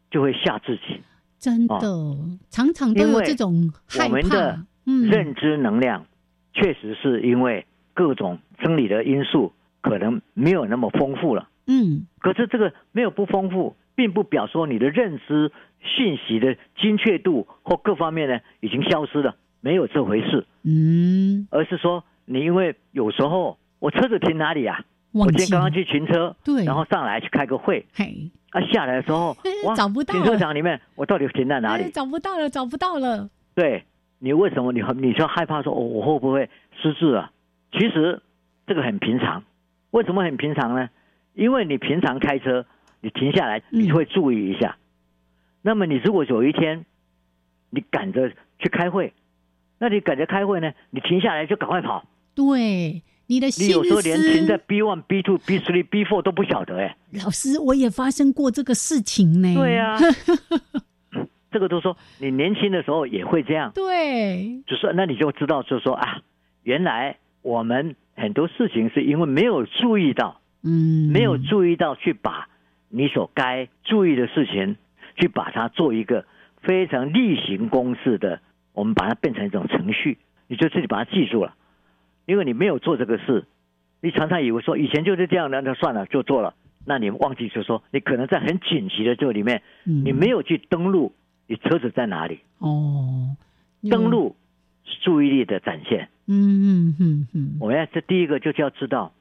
[0.09, 1.01] 就会吓自己。
[1.37, 1.77] 真的，
[2.49, 4.29] 常常都有这种害怕。
[4.29, 6.05] 的，认知能量。
[6.55, 11.49] 确实是因为各种生理的因素，可能没有那么丰富了。
[11.67, 15.51] 嗯，可是这个没有不丰富，并不表说你的认知
[15.83, 20.47] 信息的精确度或各方面呢已经消失了，没有这回事。
[20.63, 24.79] 嗯，而是说你因为有时候我车子停哪里啊？
[25.11, 31.89] 我今天刚刚去停车，对，然后上来去开个会，嘿，啊下来的时候 哇，找不到停车场里面，我到底停在哪里？
[31.91, 33.29] 找不到了，找不到了。
[33.55, 33.83] 对。
[34.19, 36.49] 你为什么你你就害怕说，哦我会不会
[36.81, 37.31] 失智啊？
[37.71, 38.21] 其实
[38.65, 39.43] 这个很平常。
[39.91, 40.89] 为什么很平常呢？
[41.33, 42.65] 因为你平常开车，
[43.01, 44.77] 你停下来，你会注意一下。
[45.61, 46.85] 那么你如果有一天
[47.69, 49.13] 你赶着去开会，
[49.79, 52.05] 那你赶着开会呢，你停下来就赶快跑。
[52.33, 54.57] 对，你的你有时候连停在。
[54.57, 56.95] B one、B two、B three、B four 都不晓得哎。
[57.23, 59.53] 老师，我也发生过这个事情呢。
[59.55, 59.97] 对啊，
[61.55, 66.19] 这个都说你年轻的时候也会这样，对，就是那你就知道，就是说啊，
[66.63, 72.49] 原来我们很多事情是因为没有注意到，嗯，没有注意到去把
[72.89, 74.75] 你所该注意的事情，
[75.15, 76.25] 去把它做一个
[76.61, 78.41] 非常例行公事的，
[78.73, 80.17] 我们把它变成一种程序，
[80.49, 81.55] 你就自己把它记住了，
[82.25, 83.45] 因为你没有做这个事，
[84.01, 86.53] 你常常以为说以前就是这样的，那算了就做了，
[86.85, 90.03] 那你忘记就说你可能在很紧急的这里面，嗯。
[90.03, 91.13] 你没有去登录
[91.47, 93.35] 你车子在哪里，哦，
[93.89, 94.35] 登，录
[94.83, 96.09] 是注意力的展现。
[96.27, 99.13] 嗯嗯嗯嗯，我们要这第一个就是要知道，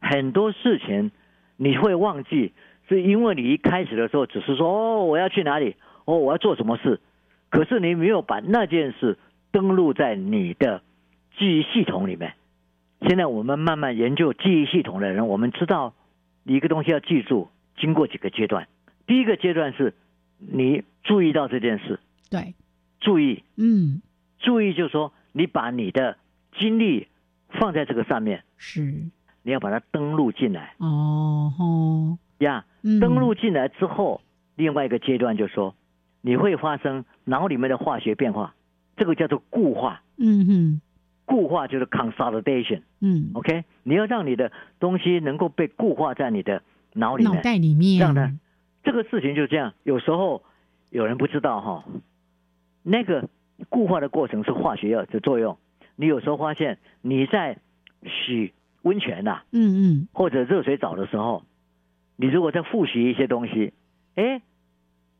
[0.00, 1.12] 很多事情
[1.56, 2.52] 你会忘记，
[2.88, 7.00] 是因为你一开始的时候只是说哦我要去哪里，哦我要做什么事，
[7.50, 9.18] 可是你没有把那件事
[9.52, 10.82] 登录在你的
[11.38, 12.34] 记忆系统里面。
[13.02, 15.94] 现在我们慢慢研究记忆系统的人，我们知道
[16.42, 18.66] 一个东西要记住，经过几个阶段。
[19.06, 19.94] 第一个阶段是
[20.38, 22.54] 你注意到这件事，对，
[23.00, 23.42] 注意。
[23.56, 24.02] 嗯，
[24.38, 26.16] 注意，就是说你把你的
[26.58, 27.08] 精力
[27.48, 28.82] 放在这个上面，是，
[29.42, 30.74] 你要把它登录进来。
[30.78, 32.64] 哦吼，呀。
[32.82, 34.20] 嗯，登录进来之后，
[34.54, 35.74] 另外一个阶段就是说，
[36.20, 38.54] 你会发生脑里面的化学变化，
[38.96, 40.02] 这个叫做固化。
[40.16, 40.80] 嗯哼，
[41.24, 42.82] 固化就是 consolidation。
[43.00, 47.42] 嗯，OK，你要让你的东西能够被固化在你的脑里脑面。
[47.42, 48.32] 袋里面，让它
[48.82, 50.42] 这个事情就这样，有时候
[50.90, 51.84] 有人不知道哈，
[52.82, 53.28] 那个
[53.68, 55.58] 固化的过程是化学药的作用。
[55.96, 57.58] 你有时候发现你在
[58.04, 61.42] 洗温泉呐、嗯嗯，或者热水澡的时候，
[62.16, 63.74] 你如果在复习一些东西，
[64.14, 64.40] 哎，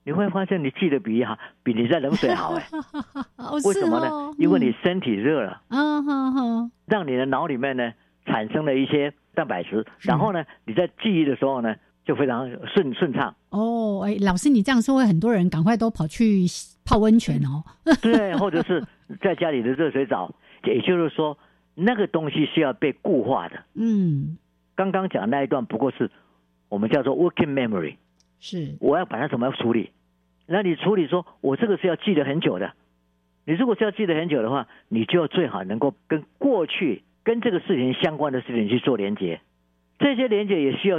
[0.04, 2.64] 你会发现你记得比哈，比你在冷水好哎。
[3.36, 4.32] 哦为什么呢？
[4.38, 7.92] 因为你身体热了，啊哈哈，让你的脑里面呢
[8.24, 11.74] 产生了一些蛋白质，然后呢你在记忆的时候呢
[12.08, 13.36] 就非常顺顺畅。
[13.50, 16.46] 哦，哎，老师你这样说，会很多人赶快都跑去
[16.82, 17.62] 泡温泉哦。
[18.00, 18.82] 对，或者是
[19.20, 21.36] 在家里的热水澡，也就是说，
[21.74, 23.62] 那个东西是要被固化的。
[23.74, 24.38] 嗯，
[24.74, 26.10] 刚刚讲那一段不过是
[26.70, 27.96] 我们叫做 working memory，
[28.40, 29.90] 是，我要把它怎么处理？
[30.46, 32.72] 那你处理说，我这个是要记得很久的。
[33.44, 39.42] 你如果是要记得很久的话，你就最好能够跟过去跟这个事情相关的事情去做连接。
[39.98, 40.98] 这些连接也需要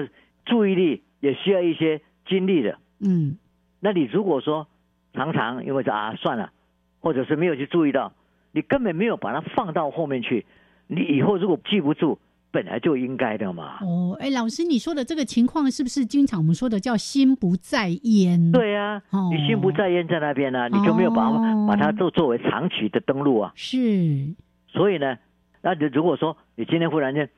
[0.50, 2.78] 注意力，也需要一些精力的。
[3.00, 3.38] 嗯
[3.80, 4.68] 那你如果说
[5.14, 6.52] 常常因为是啊算了，
[7.00, 8.12] 或者是没有去注意到，
[8.52, 10.46] 你根本没有把它放到后面去，
[10.88, 12.20] 你以后如果记不住，
[12.52, 13.78] 本来就应该的嘛。
[13.82, 23.54] 哦，哎，老师你说的这个情况是不是经常我们说的叫心不在焉？，对啊，哦你心不在焉在那边呢、你就没有把、哦把它作作为长期的登录啊。
[23.56, 24.34] 是，
[24.68, 25.18] 所以呢，
[25.62, 27.30] 那你如果说你今天忽然间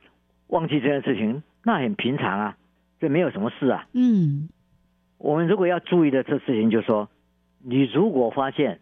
[0.47, 2.57] 忘记这件事情，那很平常啊，
[3.01, 3.85] 这没有什么事啊。
[3.91, 4.47] 嗯。
[5.17, 7.09] 我们如果要注意的这事情，就是说，
[7.59, 8.79] 你如果发现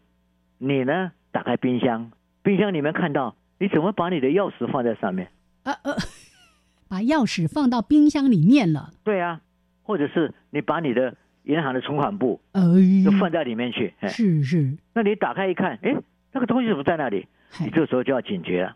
[0.58, 2.12] 你呢打开冰箱，
[2.44, 5.32] 冰箱里面看到你怎么把你的钥匙放在上面？
[5.64, 5.96] 呃呃，
[6.88, 9.42] 把钥匙放到冰箱里面了，对啊，
[9.84, 12.62] 或者是你把你的银行的存款簿哎，
[13.04, 15.94] 就放在里面去，哎，是是，那你打开一看，哎，
[16.32, 17.28] 那个东西怎么在那里？
[17.60, 18.76] 你这时候就要警觉了，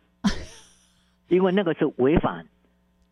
[1.30, 2.46] 因为那个是违反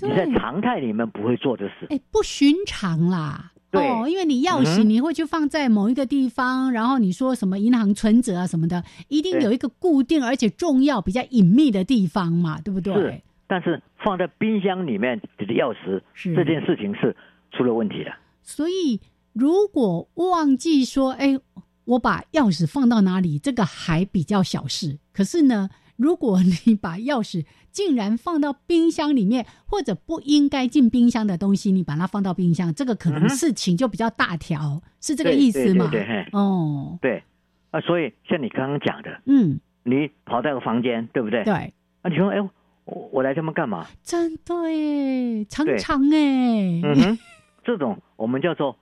[0.02, 1.88] 你在常态里面不会做的事。
[1.90, 3.52] 哎，不寻常啦。
[3.70, 13.22] 对哦，因为你钥匙你会去放在某一个地方，然后你说什么银行存折啊什么的，一定有一个固定而且重要、比较隐秘的地方嘛，对不对是？
[13.48, 17.16] 但是放在冰箱里面你的钥匙是这件事情是
[17.52, 18.12] 出了问题的。
[18.42, 19.00] 所以
[19.32, 21.40] 如果忘记说，哎，
[21.86, 25.00] 我把钥匙放到哪里，这个还比较小事。
[25.14, 25.70] 可是呢，
[26.02, 35.88] 如果你把钥匙竟然放到冰箱里面，或者不应该进冰箱的东西，你把它放到冰箱，这个可能事情就比较大条，是这个意思吗？
[35.92, 37.24] 对对对哦，对，
[37.70, 41.44] 啊，所以像你刚刚讲的，嗯，你跑到个房间，对不对？
[41.44, 41.54] 对，
[42.02, 42.42] 啊，你说，哎，
[42.86, 43.86] 我我来这边干嘛？
[44.04, 47.20] 真的耶，常对常哎，嗯哼，
[47.64, 48.76] 这种我们叫做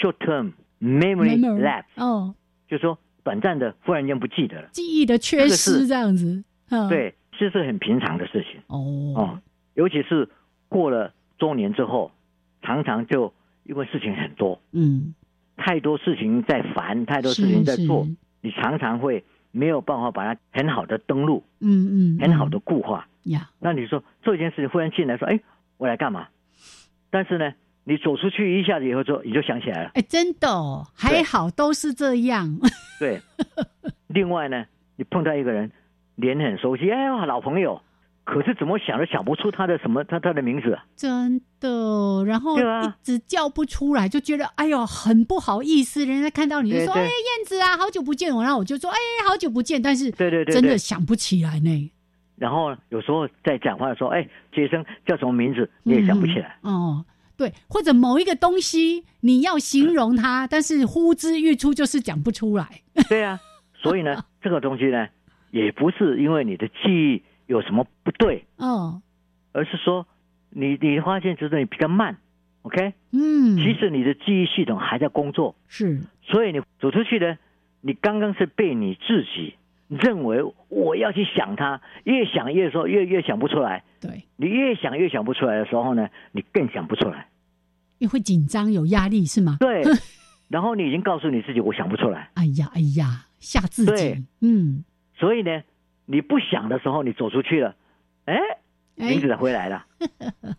[0.00, 2.34] short term memory lapse，哦，
[2.66, 4.68] 就是说短暂的忽然间不记得了。
[4.72, 6.42] 记忆的缺失这样子，
[6.74, 8.60] 嗯，，对，这是很平常的事情。
[8.66, 8.78] 哦。
[9.16, 9.38] 哦，，
[9.74, 10.28] 尤其是
[10.68, 12.10] 过了中年之后，
[12.62, 13.32] 常常就
[13.64, 15.14] 因为事情很多，嗯，
[15.56, 18.06] 太多事情在烦，太多事情在做
[18.40, 23.06] 你常常会没有办法把它很好的登录，嗯嗯，很好嗯的固化。
[23.24, 25.40] 呀，那你说做一件事情，忽然进来说，哎，
[25.78, 26.28] 我来干嘛？
[27.10, 27.54] 但是呢，
[27.84, 29.90] 你走出去一下子以后，就你就想起来了。
[29.94, 32.58] 哎，真的哦，还好都是这样，
[33.00, 33.20] 对，
[34.08, 34.66] 另外呢，
[34.96, 35.70] 你碰到一个人，
[36.16, 37.80] 脸很熟悉，哎呀，老朋友，
[38.24, 40.84] 可是怎么想都想不出他的什么他他的名字啊。
[40.96, 46.06] 真的，然后一直叫不出来，就觉得哎呦很不好意思。
[46.06, 48.96] 人家看到你就说：“对对哎，燕子啊，好久不见。”我然后我就说：“哎，
[49.28, 51.92] 好久不见。”但是对对对对真的想不起来呢。
[52.36, 56.58] 然后有时候在讲话的时候，哎，杰森叫什么名字你也想不起来。
[56.62, 57.04] 嗯哦，
[57.36, 62.66] 对，或者某一个东西你要形容它，但是呼之欲出就是讲不出来。
[63.08, 63.38] 对啊，
[63.74, 65.06] 所以呢， 这个东西呢，
[65.54, 69.00] 也不是因为你的记忆有什么不对，哦，
[69.52, 70.04] 而是说
[70.50, 72.16] 你你发现就是你比较慢
[72.62, 72.92] ，OK？
[73.12, 76.00] 嗯，其实你的记忆系统还在工作，是。
[76.22, 77.38] 所以你走出去呢，
[77.82, 79.54] 你刚刚是被你自己
[79.86, 87.28] 认为我要去想它，越想越说越越想不出来，对，你越想越想不出来的时候呢，你更想不出来。
[87.98, 89.56] 你会紧张有压力是吗？
[89.60, 89.84] 对，
[90.50, 93.92] 然后你已经告诉你自己我想不出来，哎呀哎呀，吓自己。
[93.92, 94.84] 对，嗯，
[95.16, 95.62] 所以呢，
[96.06, 97.74] 你不想的时候你走出去了，
[98.26, 98.36] 哎，
[98.98, 99.08] 哎。
[99.10, 99.84] 名字回来了，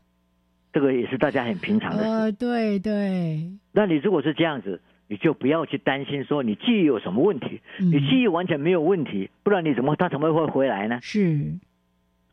[0.74, 2.10] 这个也是大家很平常的事。
[2.10, 7.92] 呃，对对，那你如果是这样子，你就不要去担心说你记忆有什么问题，嗯。
[7.92, 11.00] 你记忆完全没有问题，不然你怎么他怎么会回来呢？
[11.02, 11.54] 是，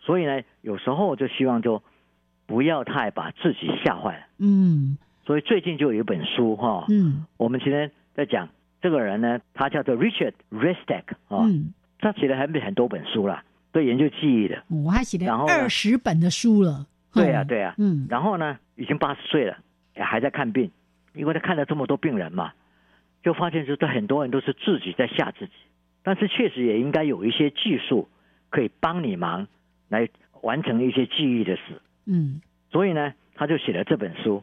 [0.01, 1.83] 所以呢，有时候就希望就
[2.47, 4.27] 不要太把自己吓坏了。
[4.39, 4.99] 嗯。
[5.25, 7.27] 所以最近就有一本书哈，嗯。
[7.37, 8.49] 我们今天在讲
[8.81, 11.73] 这个人呢，他叫做 Richard Restak 啊，嗯，
[12.03, 13.43] 他写了很很多本书啦，
[13.73, 14.63] 对研究记忆的。
[14.69, 16.87] 我还写了二十本的书了。
[17.15, 19.57] 对呀、哦对呀、嗯然后呢，已经八十岁了，
[19.97, 20.71] 也还在看病，
[21.15, 22.53] 因为他看了这么多病人嘛，
[23.23, 25.53] 就发现就是很多人都是自己在吓自己，
[26.03, 28.09] 但是确实也应该有一些技术
[28.51, 29.47] 可以帮你忙
[29.89, 30.09] 来
[30.41, 31.81] 完成一些记忆的事。
[32.07, 32.41] 嗯
[32.71, 34.43] 所以呢，他就写了这本书。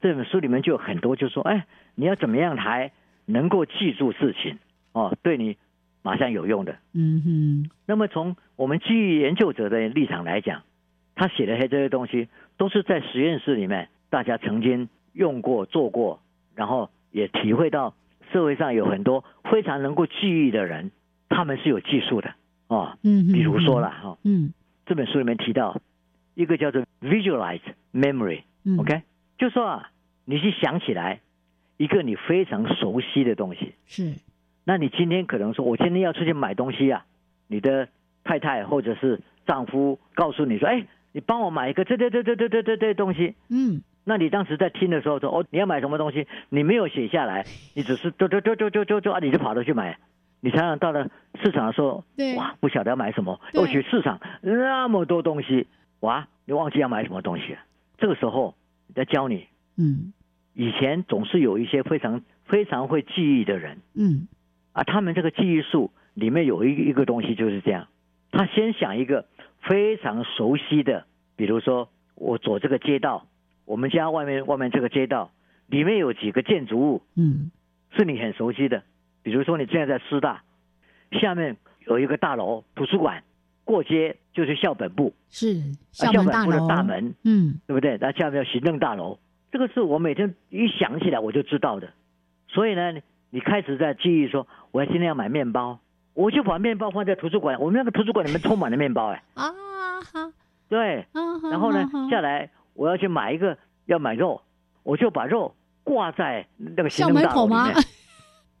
[0.00, 1.64] 这本书里面就有很多，就说，哎，
[1.94, 2.90] 你要怎么样才
[3.24, 4.58] 能够记住事情
[4.90, 5.56] 哦，对你
[6.02, 6.76] 马上有用的。
[6.92, 10.62] 嗯哼，那么从我们记忆研究者的立场来讲，
[11.14, 16.20] 他写的这些东西都是在实验室里面大家曾经用过、做过，
[16.54, 17.94] 然后也体会到
[18.32, 20.90] 社会上有很多非常能够记忆的人，
[21.28, 22.34] 他们是有技术的
[22.66, 22.98] 哦。
[23.02, 24.52] 嗯哼，比如说了哈、嗯，
[24.86, 25.80] 这本书里面提到
[26.34, 27.60] 一个叫做 visualize
[27.92, 29.02] memory，OK，、嗯 OK？
[29.38, 29.90] 就说啊，
[30.24, 31.20] 你去想起来
[31.76, 34.14] 一个你非常熟悉的东西，是，
[34.64, 37.04] 那你今天可能说，我今天要出去买东西啊，
[37.48, 37.88] 你的
[38.24, 43.34] 太太或者是丈夫告诉你说，哎，你帮我买一个这这这这这这这这东西。
[43.48, 43.82] 嗯。
[44.04, 49.96] 那你当时在听的时候说，哦，你要买什么东西，你没有写下来，你只是就就就就就就就啊，你就跑着去买。
[50.40, 51.08] 你常常到了
[51.42, 52.04] 市场的时候，
[52.36, 53.60] 哇，不晓得要买什么，对。
[53.60, 55.68] 尤其市场那么多东西，
[56.00, 57.60] 哇，你忘记要买什么东西了。
[57.96, 58.56] 这个时候
[58.94, 59.46] 在教你，
[59.76, 60.12] 嗯。
[60.54, 64.26] 以前总是有一些非常非常会记忆的人，嗯
[64.72, 67.88] 啊，他们这个记忆术里面有一个一个东西就是这样，
[68.30, 69.26] 他先想一个
[69.62, 71.06] 非常熟悉的，
[71.36, 73.26] 比如说我走这个街道，
[73.64, 75.30] 我们家外面外面这个街道
[75.66, 77.50] 里面有几个建筑物嗯
[77.96, 78.82] 是你很熟悉的，
[79.22, 80.42] 比如说你现在在师大，
[81.20, 81.56] 下面
[81.86, 83.22] 有一个大楼图书馆，
[83.64, 85.62] 过街就是校本部，是啊
[85.92, 87.98] 校校本部的大门，嗯对不对？
[88.00, 89.18] 那下面有行政大楼，
[89.50, 91.92] 这个是我每天一想起来我就知道的。
[92.48, 92.94] 所以呢，
[93.34, 95.78] 你开始在记忆说，我要今天要买面包，
[96.12, 97.58] 我就把面包放在图书馆。
[97.58, 99.50] 我们那个图书馆里面充满了面包，哎，啊
[100.02, 100.32] 哈，
[100.68, 100.98] 对。
[101.12, 103.56] 啊然后呢下来我要去买一个，
[103.86, 104.42] 要买肉，
[104.82, 107.84] 我就把肉挂在那个行政校门口吗大楼里面。？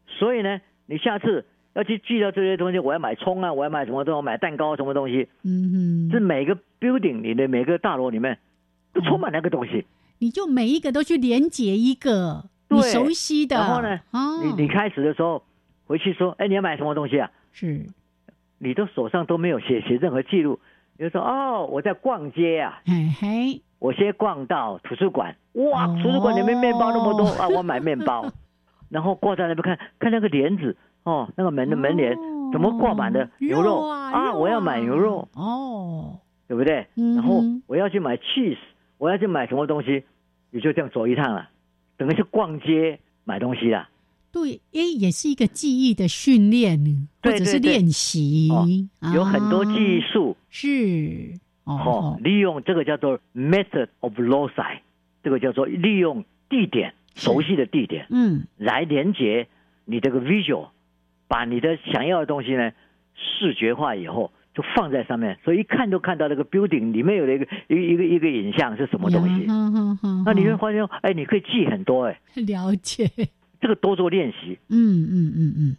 [0.18, 1.44] 所以呢，你下次
[1.74, 8.38] 要去记到这些东西，我要买葱啊，我要买什么东西，买蛋糕什么东西，嗯哼，这每个 building 你的每个大楼里面
[8.94, 9.84] 都充满那个东西。
[10.18, 12.44] 你就每一个都去连接一个
[12.76, 15.42] 你对熟悉的，然后呢哦，你你开始的时候
[15.86, 17.30] 回去说，哎，你要买什么东西啊？
[17.52, 17.86] 是，
[18.58, 20.58] 你的手上都没有写写任何记录，
[20.96, 25.98] 你就说哦，我在逛街啊，嘿嘿，我先逛到图书馆，哇，哦。
[26.02, 28.24] 图书馆里面面包那么多啊，我买面包，
[28.88, 33.88] 然后挂在那边看看那个帘子，哦，那个门的门帘哦怎么挂满了牛肉。
[33.88, 36.86] 啊，肉我要买牛肉，哦，对不对？
[36.96, 38.58] 嗯然后我要去买 cheese，
[38.98, 40.04] 我要去买什么东西，
[40.50, 41.48] 你就这样走一趟了，
[42.02, 43.88] 等于是逛街买东西啦。
[44.32, 47.70] 对，诶，也是一个记忆的训练，或者是对对对。
[47.70, 48.48] 练习
[49.14, 54.78] 有很多记忆术，是哦哦，，利用这个叫做 method of loci，
[55.22, 58.48] 这个叫做利用地点熟悉的地点嗯。
[58.56, 59.46] 来连接
[59.84, 60.70] 你这个 visual，
[61.28, 62.72] 把你的想要的东西呢
[63.14, 73.10] 视觉化以后就放在上面，所以一看就看到那个 building 里面有了一个一个一个一个影像是什么东西，嗯嗯嗯那你会发现，哎，你可以记很多，哎，了解，
[73.60, 74.58] 这个多做练习。
[74.68, 75.76] 嗯嗯嗯嗯，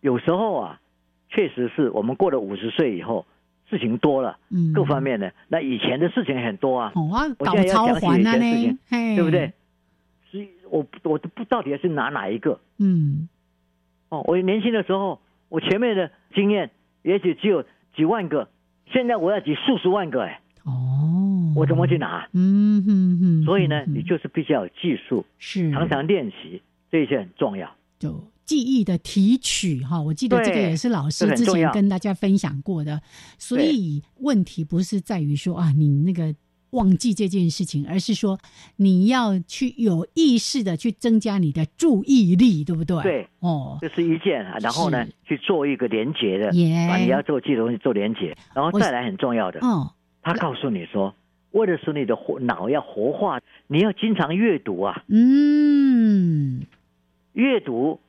[0.00, 0.80] 有时候啊，
[1.28, 3.26] 确实是我们过了五十岁以后，
[3.70, 5.32] 事情多了，嗯各方面的。
[5.48, 9.52] 那以前的事情很多啊，哦啊，我现在要讲起环啊以前的事情，嘿对不对？？
[10.30, 13.28] 所以我我都不到底是拿哪一个嗯，
[14.08, 14.24] 哦。
[14.26, 16.70] 我年轻的时候，我前面的经验
[17.02, 17.64] 也许只有
[17.96, 18.48] 几万个，
[18.92, 22.28] 现在我要几数十万个哎，哦，我怎么去拿？
[22.32, 25.72] 嗯哼哼，所以呢，嗯你就是必须要有技术，是。
[25.72, 27.68] 常常练习，这些很重要。
[27.98, 33.00] 就记忆的提取哈，我记得这个也是老师之前跟大家分享过的。
[33.38, 36.34] 所以问题不是在于说啊，你那个
[36.70, 38.38] 忘记这件事情，而是说
[38.76, 43.02] 你要去有意识的去增加你的注意力，对不对？
[43.02, 46.86] 对，哦，这是一件啊，然后呢，去做一个连接的，耶。
[46.88, 49.92] 把你要做记的东西做连接，然后再来很重要的，哦，
[50.22, 51.14] 他告诉你说，
[51.52, 56.66] 为了使你的活脑要活化，你要经常阅读啊，嗯，
[57.32, 58.00] 阅读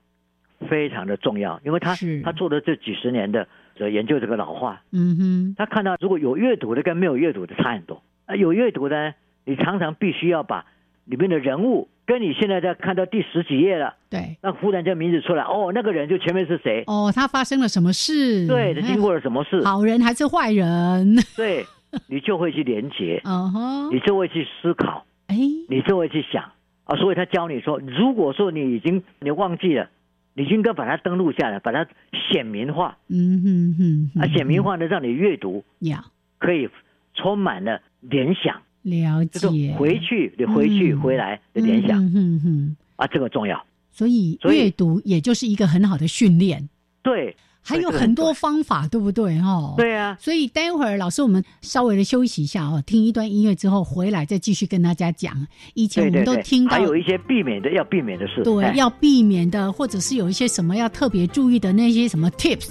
[0.70, 3.48] 非常的重要，因为他他做了这几十年的
[3.78, 9.14] 呃研究这个老化，嗯哼，他看到如果有阅读的跟没有阅读的差很多啊，有阅读的呢，
[9.46, 10.66] 你常常必须要把
[11.06, 16.84] 里面的人物跟你现在在看到第十几页了，对，那忽然间名字出来，哦，那个人就前面是谁？
[16.88, 18.46] 哦，他发生了什么事？
[18.48, 19.64] 对，他哎经过了什么事？
[19.66, 21.16] 好人还是坏人？
[21.36, 21.66] 对，
[22.08, 25.36] 你就会去连接， 嗯哼，你就会去思考，哎，
[25.70, 26.44] 你就会去想
[26.84, 26.96] 啊。
[26.98, 29.90] 所以他教你说，如果说你已经你忘记了，
[30.34, 31.88] 你就应该把它登录下来，把它
[32.30, 36.04] 显明化嗯哼哼哼，啊，显明化呢，让你阅读呀，
[36.40, 36.70] 可以
[37.18, 41.02] 充满了联想，了就是解，回去你回去嗯。
[41.02, 42.00] 回来的联想。
[42.06, 43.62] 嗯哼哼，啊，这个重要。
[43.92, 46.70] 所以阅读也就是一个很好的训练，
[47.02, 47.36] 对，
[47.68, 49.38] 还有很多方法，对不对？
[49.40, 49.74] 哈，。
[49.76, 55.46] 对啊，所以待会儿老师，我们稍微的休息一下哦，听一段音乐之后回来再继续跟大家讲。
[55.74, 62.70] 以前我们对对对，都听到还有一些避免的要避免的事，对哎要避免的，或者是有一些什么要特别注意的那些什么 tips，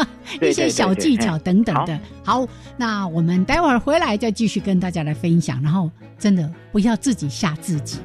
[0.40, 1.98] 一些小技巧等等的。
[2.24, 2.46] 好，
[2.76, 7.98] 那我们待会儿回来再继续跟大家来分享，然后真的不要自己吓自己。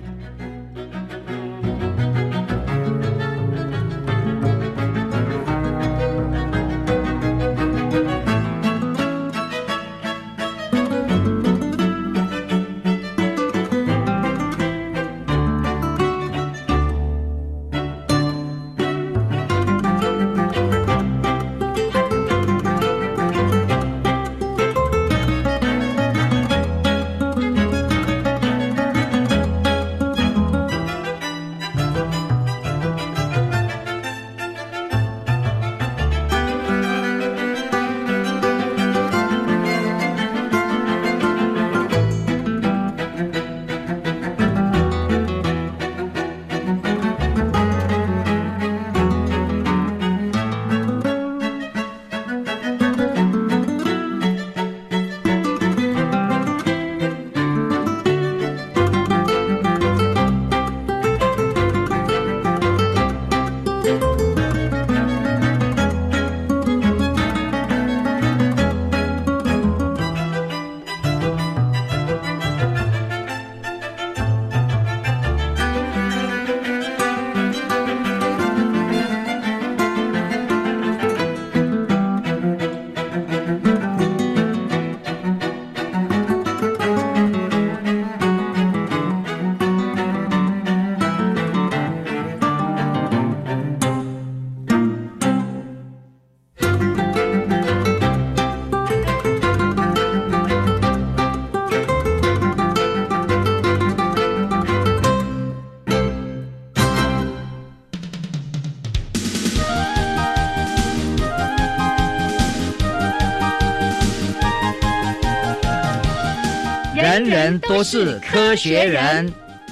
[117.67, 119.31] 都是科学人。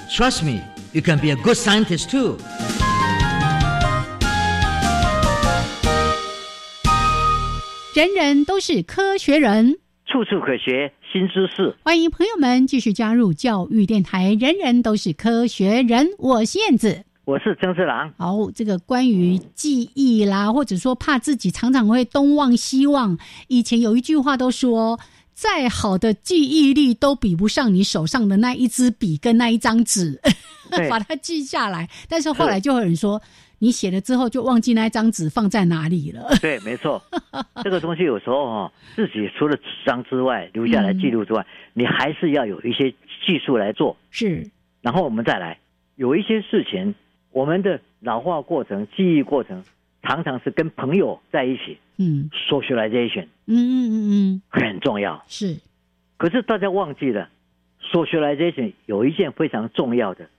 [0.10, 0.62] Trust me,
[0.94, 2.38] you can be a good scientist too.
[7.94, 9.78] 人人都是科学人。
[10.06, 11.76] 处处可学新知识。
[11.84, 17.04] 欢迎朋友们继续加入教育电台，人人都是科学人，我是燕子。
[17.24, 23.18] 我是曾志郎，好，这个关于记忆啦，或者说怕自己常常会东忘西忘，
[23.48, 25.00] 以前有一句话都说，
[25.34, 30.20] 再好的记忆力都比不上你手上的那一支笔跟那一张纸，
[30.90, 31.90] 把它记下来。
[32.08, 33.22] 但是后来就有人说，
[33.60, 36.30] 你写了之后就忘记那一张纸放在哪里了。
[36.42, 37.02] 对，没错，
[37.64, 42.92] 这个东西有时候哦，自己除了纸张之外留下来记录之外，你还是要有一些
[43.26, 44.50] 技术来做，是，
[44.82, 45.58] 然后我们再来
[45.96, 46.94] 有一些事情，
[47.32, 49.64] 我们的老化过程、记忆过程
[50.02, 55.24] 常常是跟朋友在一起嗯，socialization 嗯嗯嗯嗯，很重要。
[55.28, 55.58] 是
[56.18, 57.30] 可是大家忘记了
[57.92, 60.30] ，socialization 有一件非常重要的，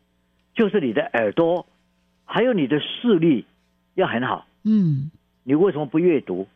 [0.54, 1.66] 就是你的耳朵
[2.24, 3.46] 还有你的视力
[3.94, 4.46] 要很好。
[4.64, 5.10] 嗯
[5.44, 6.46] 你为什么不阅读？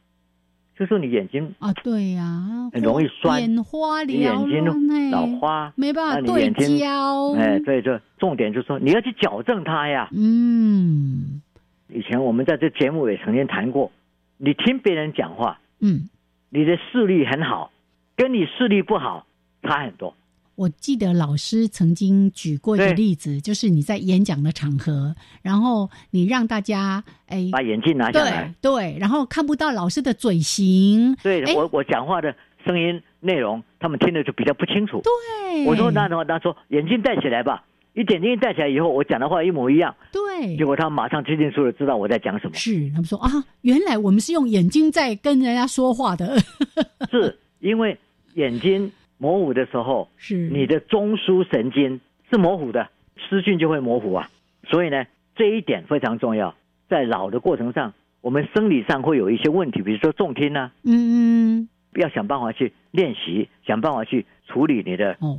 [0.78, 7.32] 就是你眼睛啊，对呀，很容易酸眼花你眼睛老花，没办法对眼睛焦。
[7.32, 10.08] 哎，对对，重点就是说你要去矫正它呀。
[10.12, 11.40] 嗯
[11.88, 13.90] 以前我们在这节目也曾经谈过，
[14.38, 16.08] 你听别人讲话，嗯，
[16.50, 17.70] 你的视力很好，
[18.16, 19.26] 跟你视力不好
[19.62, 20.14] 差很多。
[20.56, 32.34] 我记得老师曾经举过一个例子，就是你在演讲的场合，然后你让大家哎，把眼镜拿下来对，对，然后看不到老师的嘴型，哎对我我讲话的
[32.64, 35.02] 声音内容，他们听的就比较不清楚。
[35.02, 37.62] 对，我说那的话，他说眼镜戴起来吧。
[37.96, 39.96] 一眼镜戴起来以后，我讲的话一模一样。
[40.12, 42.54] 对，结果他马上听清楚了，知道我在讲什么。
[42.54, 43.30] 是他们说啊，
[43.62, 46.36] 原来我们是用眼睛在跟人家说话的，
[47.10, 47.96] 是因为
[48.34, 51.98] 眼睛模糊的时候，是你的中枢神经
[52.30, 52.86] 是模糊的，
[53.16, 54.28] 视讯就会模糊啊。
[54.68, 56.54] 所以呢，这一点非常重要。
[56.90, 65.38] 在老的过程上，我们生理上会有一些问题，比如说重听啊，嗯嗯要想办法去练习，想办法去处理你的哦，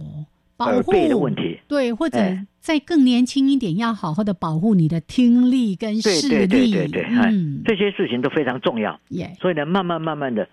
[0.66, 1.60] 耳背的问题。
[1.68, 9.00] 对，或者哎再更年轻一点，要好好的保护你的听力跟对视对对力，对对，哎嗯，这些事情都非常重要。
[9.10, 10.50] 耶，所以呢，慢慢慢慢的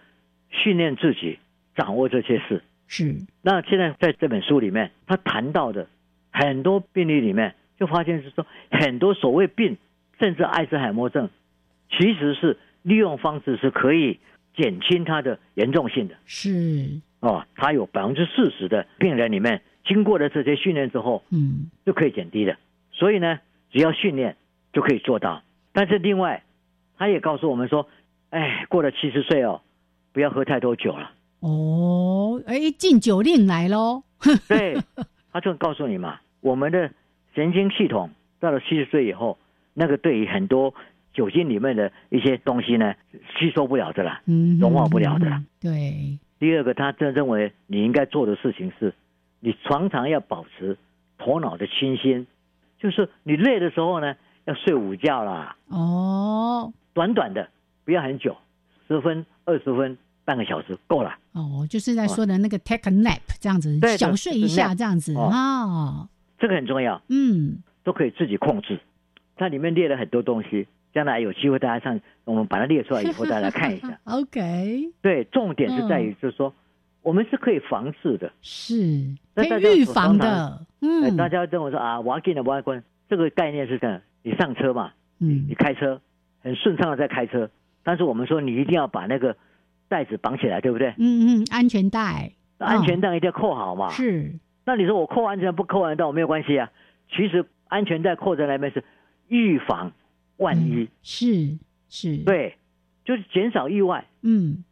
[0.50, 1.38] 训练自己
[1.74, 2.62] 掌握这些事。
[2.86, 5.88] 是那现在在这本书里面，他谈到的
[6.30, 9.76] 很多病例里面，就发现是说很多所谓病，
[10.20, 11.30] 甚至艾滋海默症，
[11.90, 14.20] 其实是利用方式是可以
[14.54, 16.14] 减轻它的严重性的。
[16.26, 22.56] 是，哦，他有百分之四十的病人里面，经过了这些训练之后，嗯就可以减低的。
[22.92, 24.36] 所以呢，只要训练
[24.72, 25.42] 就可以做到。
[25.72, 26.42] 但是另外，
[26.96, 27.88] 他也告诉我们说，
[28.30, 29.60] 哎，过了七十岁哦，
[30.12, 31.10] 不要喝太多酒了。
[31.40, 34.04] 哦，哎，禁酒令来喽，
[34.48, 34.76] 对，
[35.32, 36.90] 他就告诉你嘛，我们的
[37.34, 38.10] 神经系统
[38.40, 39.36] 到了七十岁以后，
[39.74, 40.72] 那个对于很多
[41.12, 42.94] 酒精里面的一些东西呢，
[43.38, 45.26] 吸收不了的啦，嗯，融化不了的
[45.60, 48.94] 对，第二个，他真认为你应该做的事情是，
[49.44, 50.78] 你常常要保持
[51.18, 52.26] 头脑的清新，
[52.78, 54.16] 就是你累的时候呢，
[54.46, 56.72] 要睡午觉啦，哦。
[56.94, 57.46] 短短的，
[57.84, 58.34] 不要很久，
[58.88, 61.14] 十分、二十分、半个小时够了。
[61.32, 65.24] 哦，就是在说的那个 take a nap 这样子，小睡一下这样子哦。
[65.24, 68.80] 啊，这个很重要，嗯，都可以自己控制。
[69.36, 73.98] 它里面列了很多东西，将来有机会大家上，我们把它列出来以后，大家看一下。
[74.04, 76.16] OK，对，重点是在于嗯。
[76.22, 76.54] 就是说，
[77.04, 78.32] 我们是可以防治的。
[78.42, 78.74] 是
[79.34, 80.26] 那可以预防的，
[80.80, 82.82] 哎嗯，大家跟我说啊，我要进了，我要关。
[83.08, 86.00] 这个概念是这样：你上车嘛，嗯你开车
[86.40, 87.48] 很顺畅的在开车，
[87.84, 89.36] 但是我们说你一定要把那个
[89.88, 90.94] 带子绑起来，对不对？
[90.98, 93.90] 嗯嗯，安全带安全带一定要扣好嘛。
[93.90, 94.32] 是
[94.64, 96.70] 那你说我扣安全带不扣安全带我没有关系啊？
[97.10, 98.82] 其实安全带扣在那边是
[99.28, 99.92] 预防
[100.38, 101.58] 万一，嗯是
[101.90, 102.56] 是，，对，
[103.04, 104.06] 就是减少意外。
[104.22, 104.64] 嗯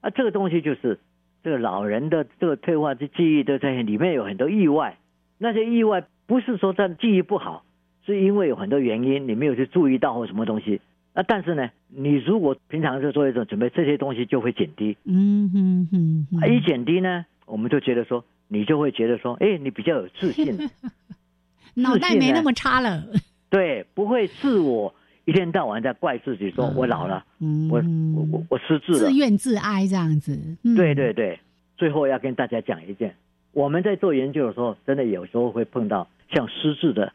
[0.00, 0.98] 啊，这个东西就是
[1.42, 4.96] 这个老人的这个退化的记忆的在里面有很多意外，
[5.38, 7.64] 那些意外不是说他记忆不好，
[8.04, 10.80] 是因为有很多原因你没有去注意到或什么东西。
[11.12, 14.96] 那但是呢，你如果平常是做一种准备，这些东西就会减低。
[15.04, 15.88] 嗯哼
[16.30, 20.56] 哼一减低呢，我们就觉得说，你就会觉得说，哎，你比较有自信，
[21.74, 23.04] 脑袋没那么差了，
[23.50, 24.94] 对，不会自我
[25.24, 27.82] 一天到晚在怪自己说，我老了，嗯，我
[28.16, 28.98] 我我我失智了。
[28.98, 30.74] 自，怨自哀这样子，嗯。
[30.74, 31.38] 对对对，
[31.76, 33.14] 最后要跟大家讲一件，
[33.52, 37.12] 我们在做研究的时候，真的有时候会碰到像失智的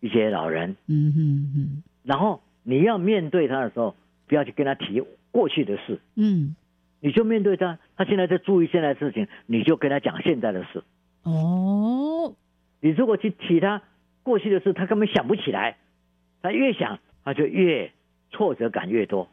[0.00, 3.94] 一些老人，嗯嗯嗯，然后你要面对他的时候，
[4.26, 6.54] 不要去跟他提过去的事，嗯，
[7.00, 10.82] 你就面对他，他现在在注意现在的事情，你就跟他讲现在的事。
[11.24, 12.32] 哦，
[12.80, 13.82] 你如果去提他
[14.22, 15.76] 过去的事，他根本想不起来，
[16.40, 16.98] 他越想
[17.28, 17.92] 他就越
[18.30, 19.28] 挫折感越多，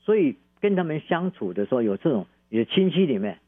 [0.00, 3.38] 所以跟他们相处的时候，有这种你的亲戚里面，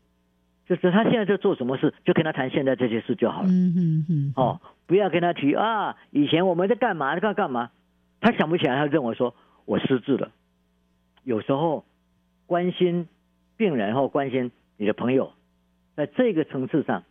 [0.67, 3.49] 就是他现在在做什么事，就跟他谈现在这些事就好了。
[3.49, 7.71] 嗯嗯嗯，哦，不要跟他提啊，以前我们在干嘛，在干嘛，
[8.23, 9.35] 他想不起来，他认为说
[9.67, 10.31] 我失智了。
[11.25, 11.85] 有时候
[12.47, 13.07] 关心
[13.59, 15.35] 病人或关心你的朋友，
[15.95, 17.05] 在这个层次上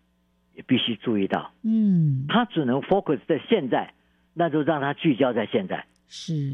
[0.56, 3.94] 也必须注意到，嗯，他只能 focus 在现在，
[4.34, 5.86] 那就让他聚焦在现在。
[6.16, 6.54] 是，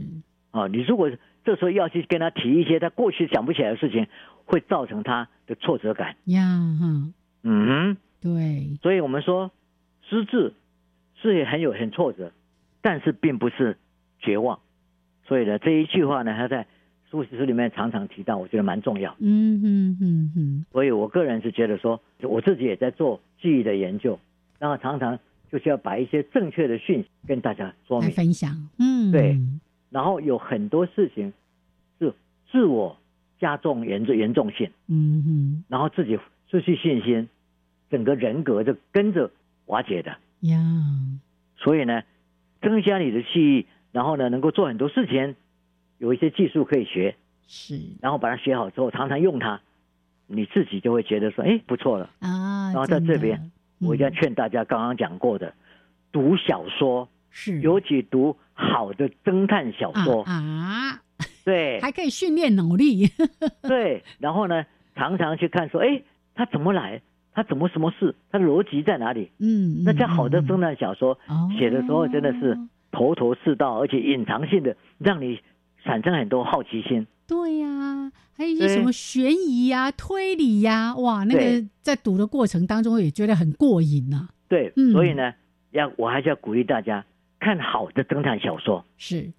[0.51, 1.11] 啊、你如果
[1.43, 4.07] 这时候要去跟他提一些他过去想不起来的事情，
[4.45, 6.15] 会造成他的挫折感。
[6.25, 6.41] 呀
[6.79, 7.97] 哈，嗯。
[8.21, 9.51] 对，所以我们说，
[10.09, 10.53] 失智
[11.21, 12.31] 是也很有很挫折，
[12.81, 13.77] 但是并不是
[14.19, 14.59] 绝望。
[15.25, 16.67] 所以呢，这一句话呢，他在
[17.09, 19.15] 书书里面常常提到，我觉得蛮重要。
[19.19, 24.19] 嗯嗯嗯嗯，所以我个人是觉得说，我自己也在做记忆的研究，
[24.57, 25.17] 然后常常
[25.51, 28.11] 就是要把一些正确的讯息跟大家说明。
[28.11, 29.37] 分享，嗯，对。
[29.89, 31.33] 然后有很多事情
[31.99, 32.13] 是
[32.51, 32.97] 自我
[33.39, 35.63] 加重严重严重性，嗯哼。
[35.67, 36.19] 然后自己
[36.51, 37.27] 失去信心，
[37.89, 39.31] 整个人格就跟着
[39.65, 40.15] 瓦解的。
[40.41, 40.59] 呀，
[41.57, 42.03] 所以呢，
[42.61, 45.35] 增加你的记忆，然后呢，能够做很多事情，
[45.97, 47.15] 有一些技术可以学，
[47.47, 47.79] 是。
[47.99, 49.59] 然后把它学好之后，常常用它，
[50.27, 52.09] 你自己就会觉得说，哎，不错了。
[52.19, 55.53] 啊，然后在这边，我一定要劝大家刚刚讲过的，
[56.11, 57.59] 读小说，是。
[57.61, 60.33] 尤其读好的侦探小说，啊。
[60.33, 61.01] 啊，
[61.45, 63.09] 对还可以训练脑力，
[63.63, 64.65] 对，然后呢，
[64.95, 66.01] 常常去看说，哎，
[66.35, 67.01] 他怎么来，
[67.33, 69.31] 他怎么什么事，他的逻辑在哪里？
[69.39, 71.49] 嗯，那这样嗯好的侦探小说哦。
[71.57, 72.57] 写的时候，真的是
[72.91, 75.39] 头头是道，而且隐藏性的，让你
[75.83, 77.07] 产生很多好奇心。
[77.29, 84.91] 对呀、还有一些什么悬疑呀、推理呀、哇，那个在读的过程当中也觉得很过瘾呐、对，嗯。
[84.91, 85.35] 所以呢，
[85.69, 87.05] 要我还是要鼓励大家
[87.39, 88.83] 看好的侦探小说。
[88.97, 89.31] 是，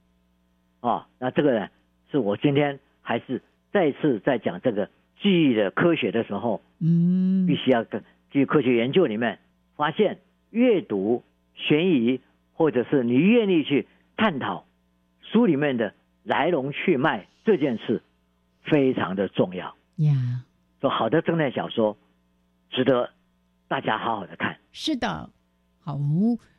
[0.83, 1.05] 哦。
[1.19, 1.69] 那这个呢，
[2.13, 4.89] 是我今天还是再次在讲这个
[5.21, 7.45] 记忆的科学的时候，嗯。
[7.49, 9.41] 必须要跟据科学研究里面
[9.75, 10.19] 发现，
[10.51, 11.25] 阅读
[11.57, 12.21] 悬疑，
[12.53, 14.65] 或者是你愿意去探讨
[15.21, 18.03] 书里面的来龙去脉这件事，
[18.63, 19.75] 非常的重要。
[19.97, 20.45] 呀，
[20.81, 21.97] 说好的侦探小说，
[22.71, 23.11] 值得
[23.69, 24.59] 大家好好的看。
[24.73, 25.31] 是的，
[25.79, 25.99] 好，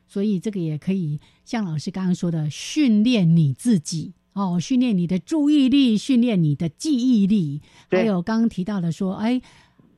[0.06, 4.14] 所以这个也可以像老师刚刚说的，训练你自己。
[4.34, 7.60] 哦，训练你的注意力，训练你的记忆力，
[7.90, 9.42] 对还有刚刚提到的说，哎，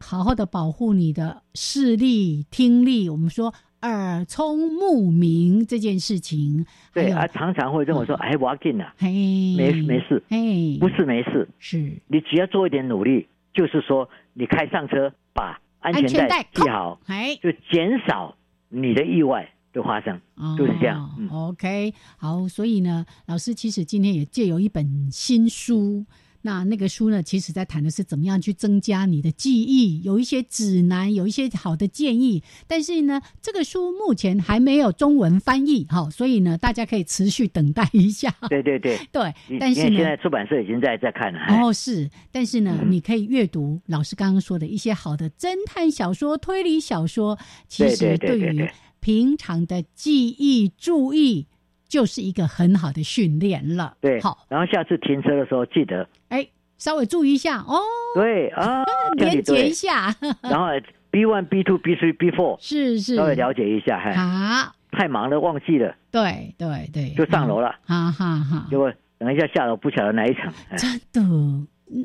[0.01, 3.09] 好好的保护你的视力、听力。
[3.09, 3.55] 我们说
[3.85, 9.09] 耳聪目明这件事情，对啊，常常会认为说，哎，我要进了，嘿，
[9.57, 11.79] 没没事，嘿，不是没事，是。
[12.09, 18.35] 你只要做一点努力，就是说你开上车，把安全带系好，哎，就减少
[18.71, 20.21] 你的意外的发生，
[20.57, 21.11] 就是这样。
[21.31, 26.05] OK，好，所以呢，老师其实今天也借由一本新书。
[26.47, 32.43] 那那个书呢，其实在谈的是怎么样去增加你的记忆，有一些指南，有一些好的建议。
[32.69, 38.31] 但是呢，这个书目前还没有中文翻译，好，所以呢，大家可以持续等待一下。
[38.51, 41.39] 对对对，对， 但是呢因为现在，出版社已经在在看了。
[41.39, 47.39] 哎哦，是，但是呢，你可以阅读老师刚刚说的一些好的侦探小说、推理小说，
[47.69, 48.69] 其实对于
[49.01, 51.47] 平常的记忆、注意，
[51.95, 53.95] 就是一个很好的训练了。
[54.01, 56.45] 对，好，然后下次停车的时候记得，哎，
[56.77, 57.79] 稍微注意一下哦，
[58.17, 58.83] 对啊，
[59.17, 60.67] 这样连接一下， 然后
[61.13, 71.23] B one、B two、B three、B four 是是，稍微了解一下，哈，好，太忙了忘记了，对对对，就上楼了，哈哈哈，结果等一下下楼不晓得哪一层，哎真的。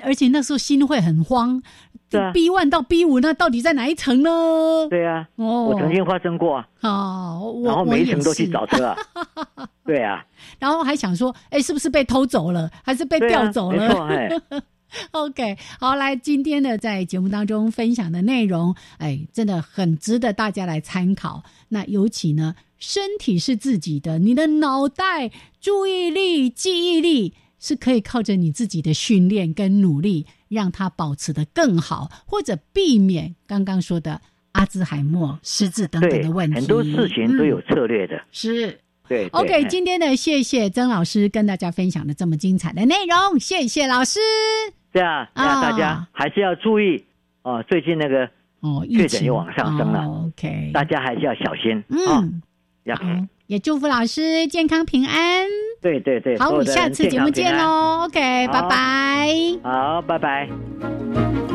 [0.01, 1.61] 而且那时候心会很慌
[2.09, 4.87] 对啊，B one 到 B 五，那到底在哪一层呢？
[4.89, 8.47] 对啊，哦，我曾经发生过啊，哦，我然后每一层都去。
[8.47, 8.97] 找车啊，
[9.85, 10.25] 对啊，
[10.57, 14.29] 然后还想说，哎，是不是被偷走了，还是被调走没错，了、哎，
[15.11, 21.43] OK，好，来，今天呢，在节目当中分享的内容，哎，真的很值得大家来参考。
[21.67, 25.29] 那尤其呢，身体是自己的，你的脑袋、
[25.61, 34.19] 注意力、记忆力是可以靠着你自己的训练跟努力，让它保持的更好，或者避免刚刚说的
[34.53, 36.55] 阿兹海默、失智等等的问，题。
[36.55, 38.79] 很多事情都有嗯、策略的，是。
[39.07, 44.19] 对对 OK，哎今天呢，谢谢曾老师跟大家分享的这么精彩的内容，谢谢老师。
[44.93, 47.03] 这样，这样大啊家还是要注意
[47.41, 47.65] 哦。
[47.67, 48.29] 最近那个
[48.59, 51.75] 哦，确诊又往上升了哦 OK，大家还是要小心
[52.07, 52.21] 啊。
[52.21, 52.39] 嗯，
[52.83, 53.03] 要好，
[53.49, 55.47] 也祝福老师健康平安。
[55.81, 58.03] 对对对，好，我们下次节目见喽。
[58.05, 59.27] OK，拜好拜。
[59.63, 61.48] 好，拜拜。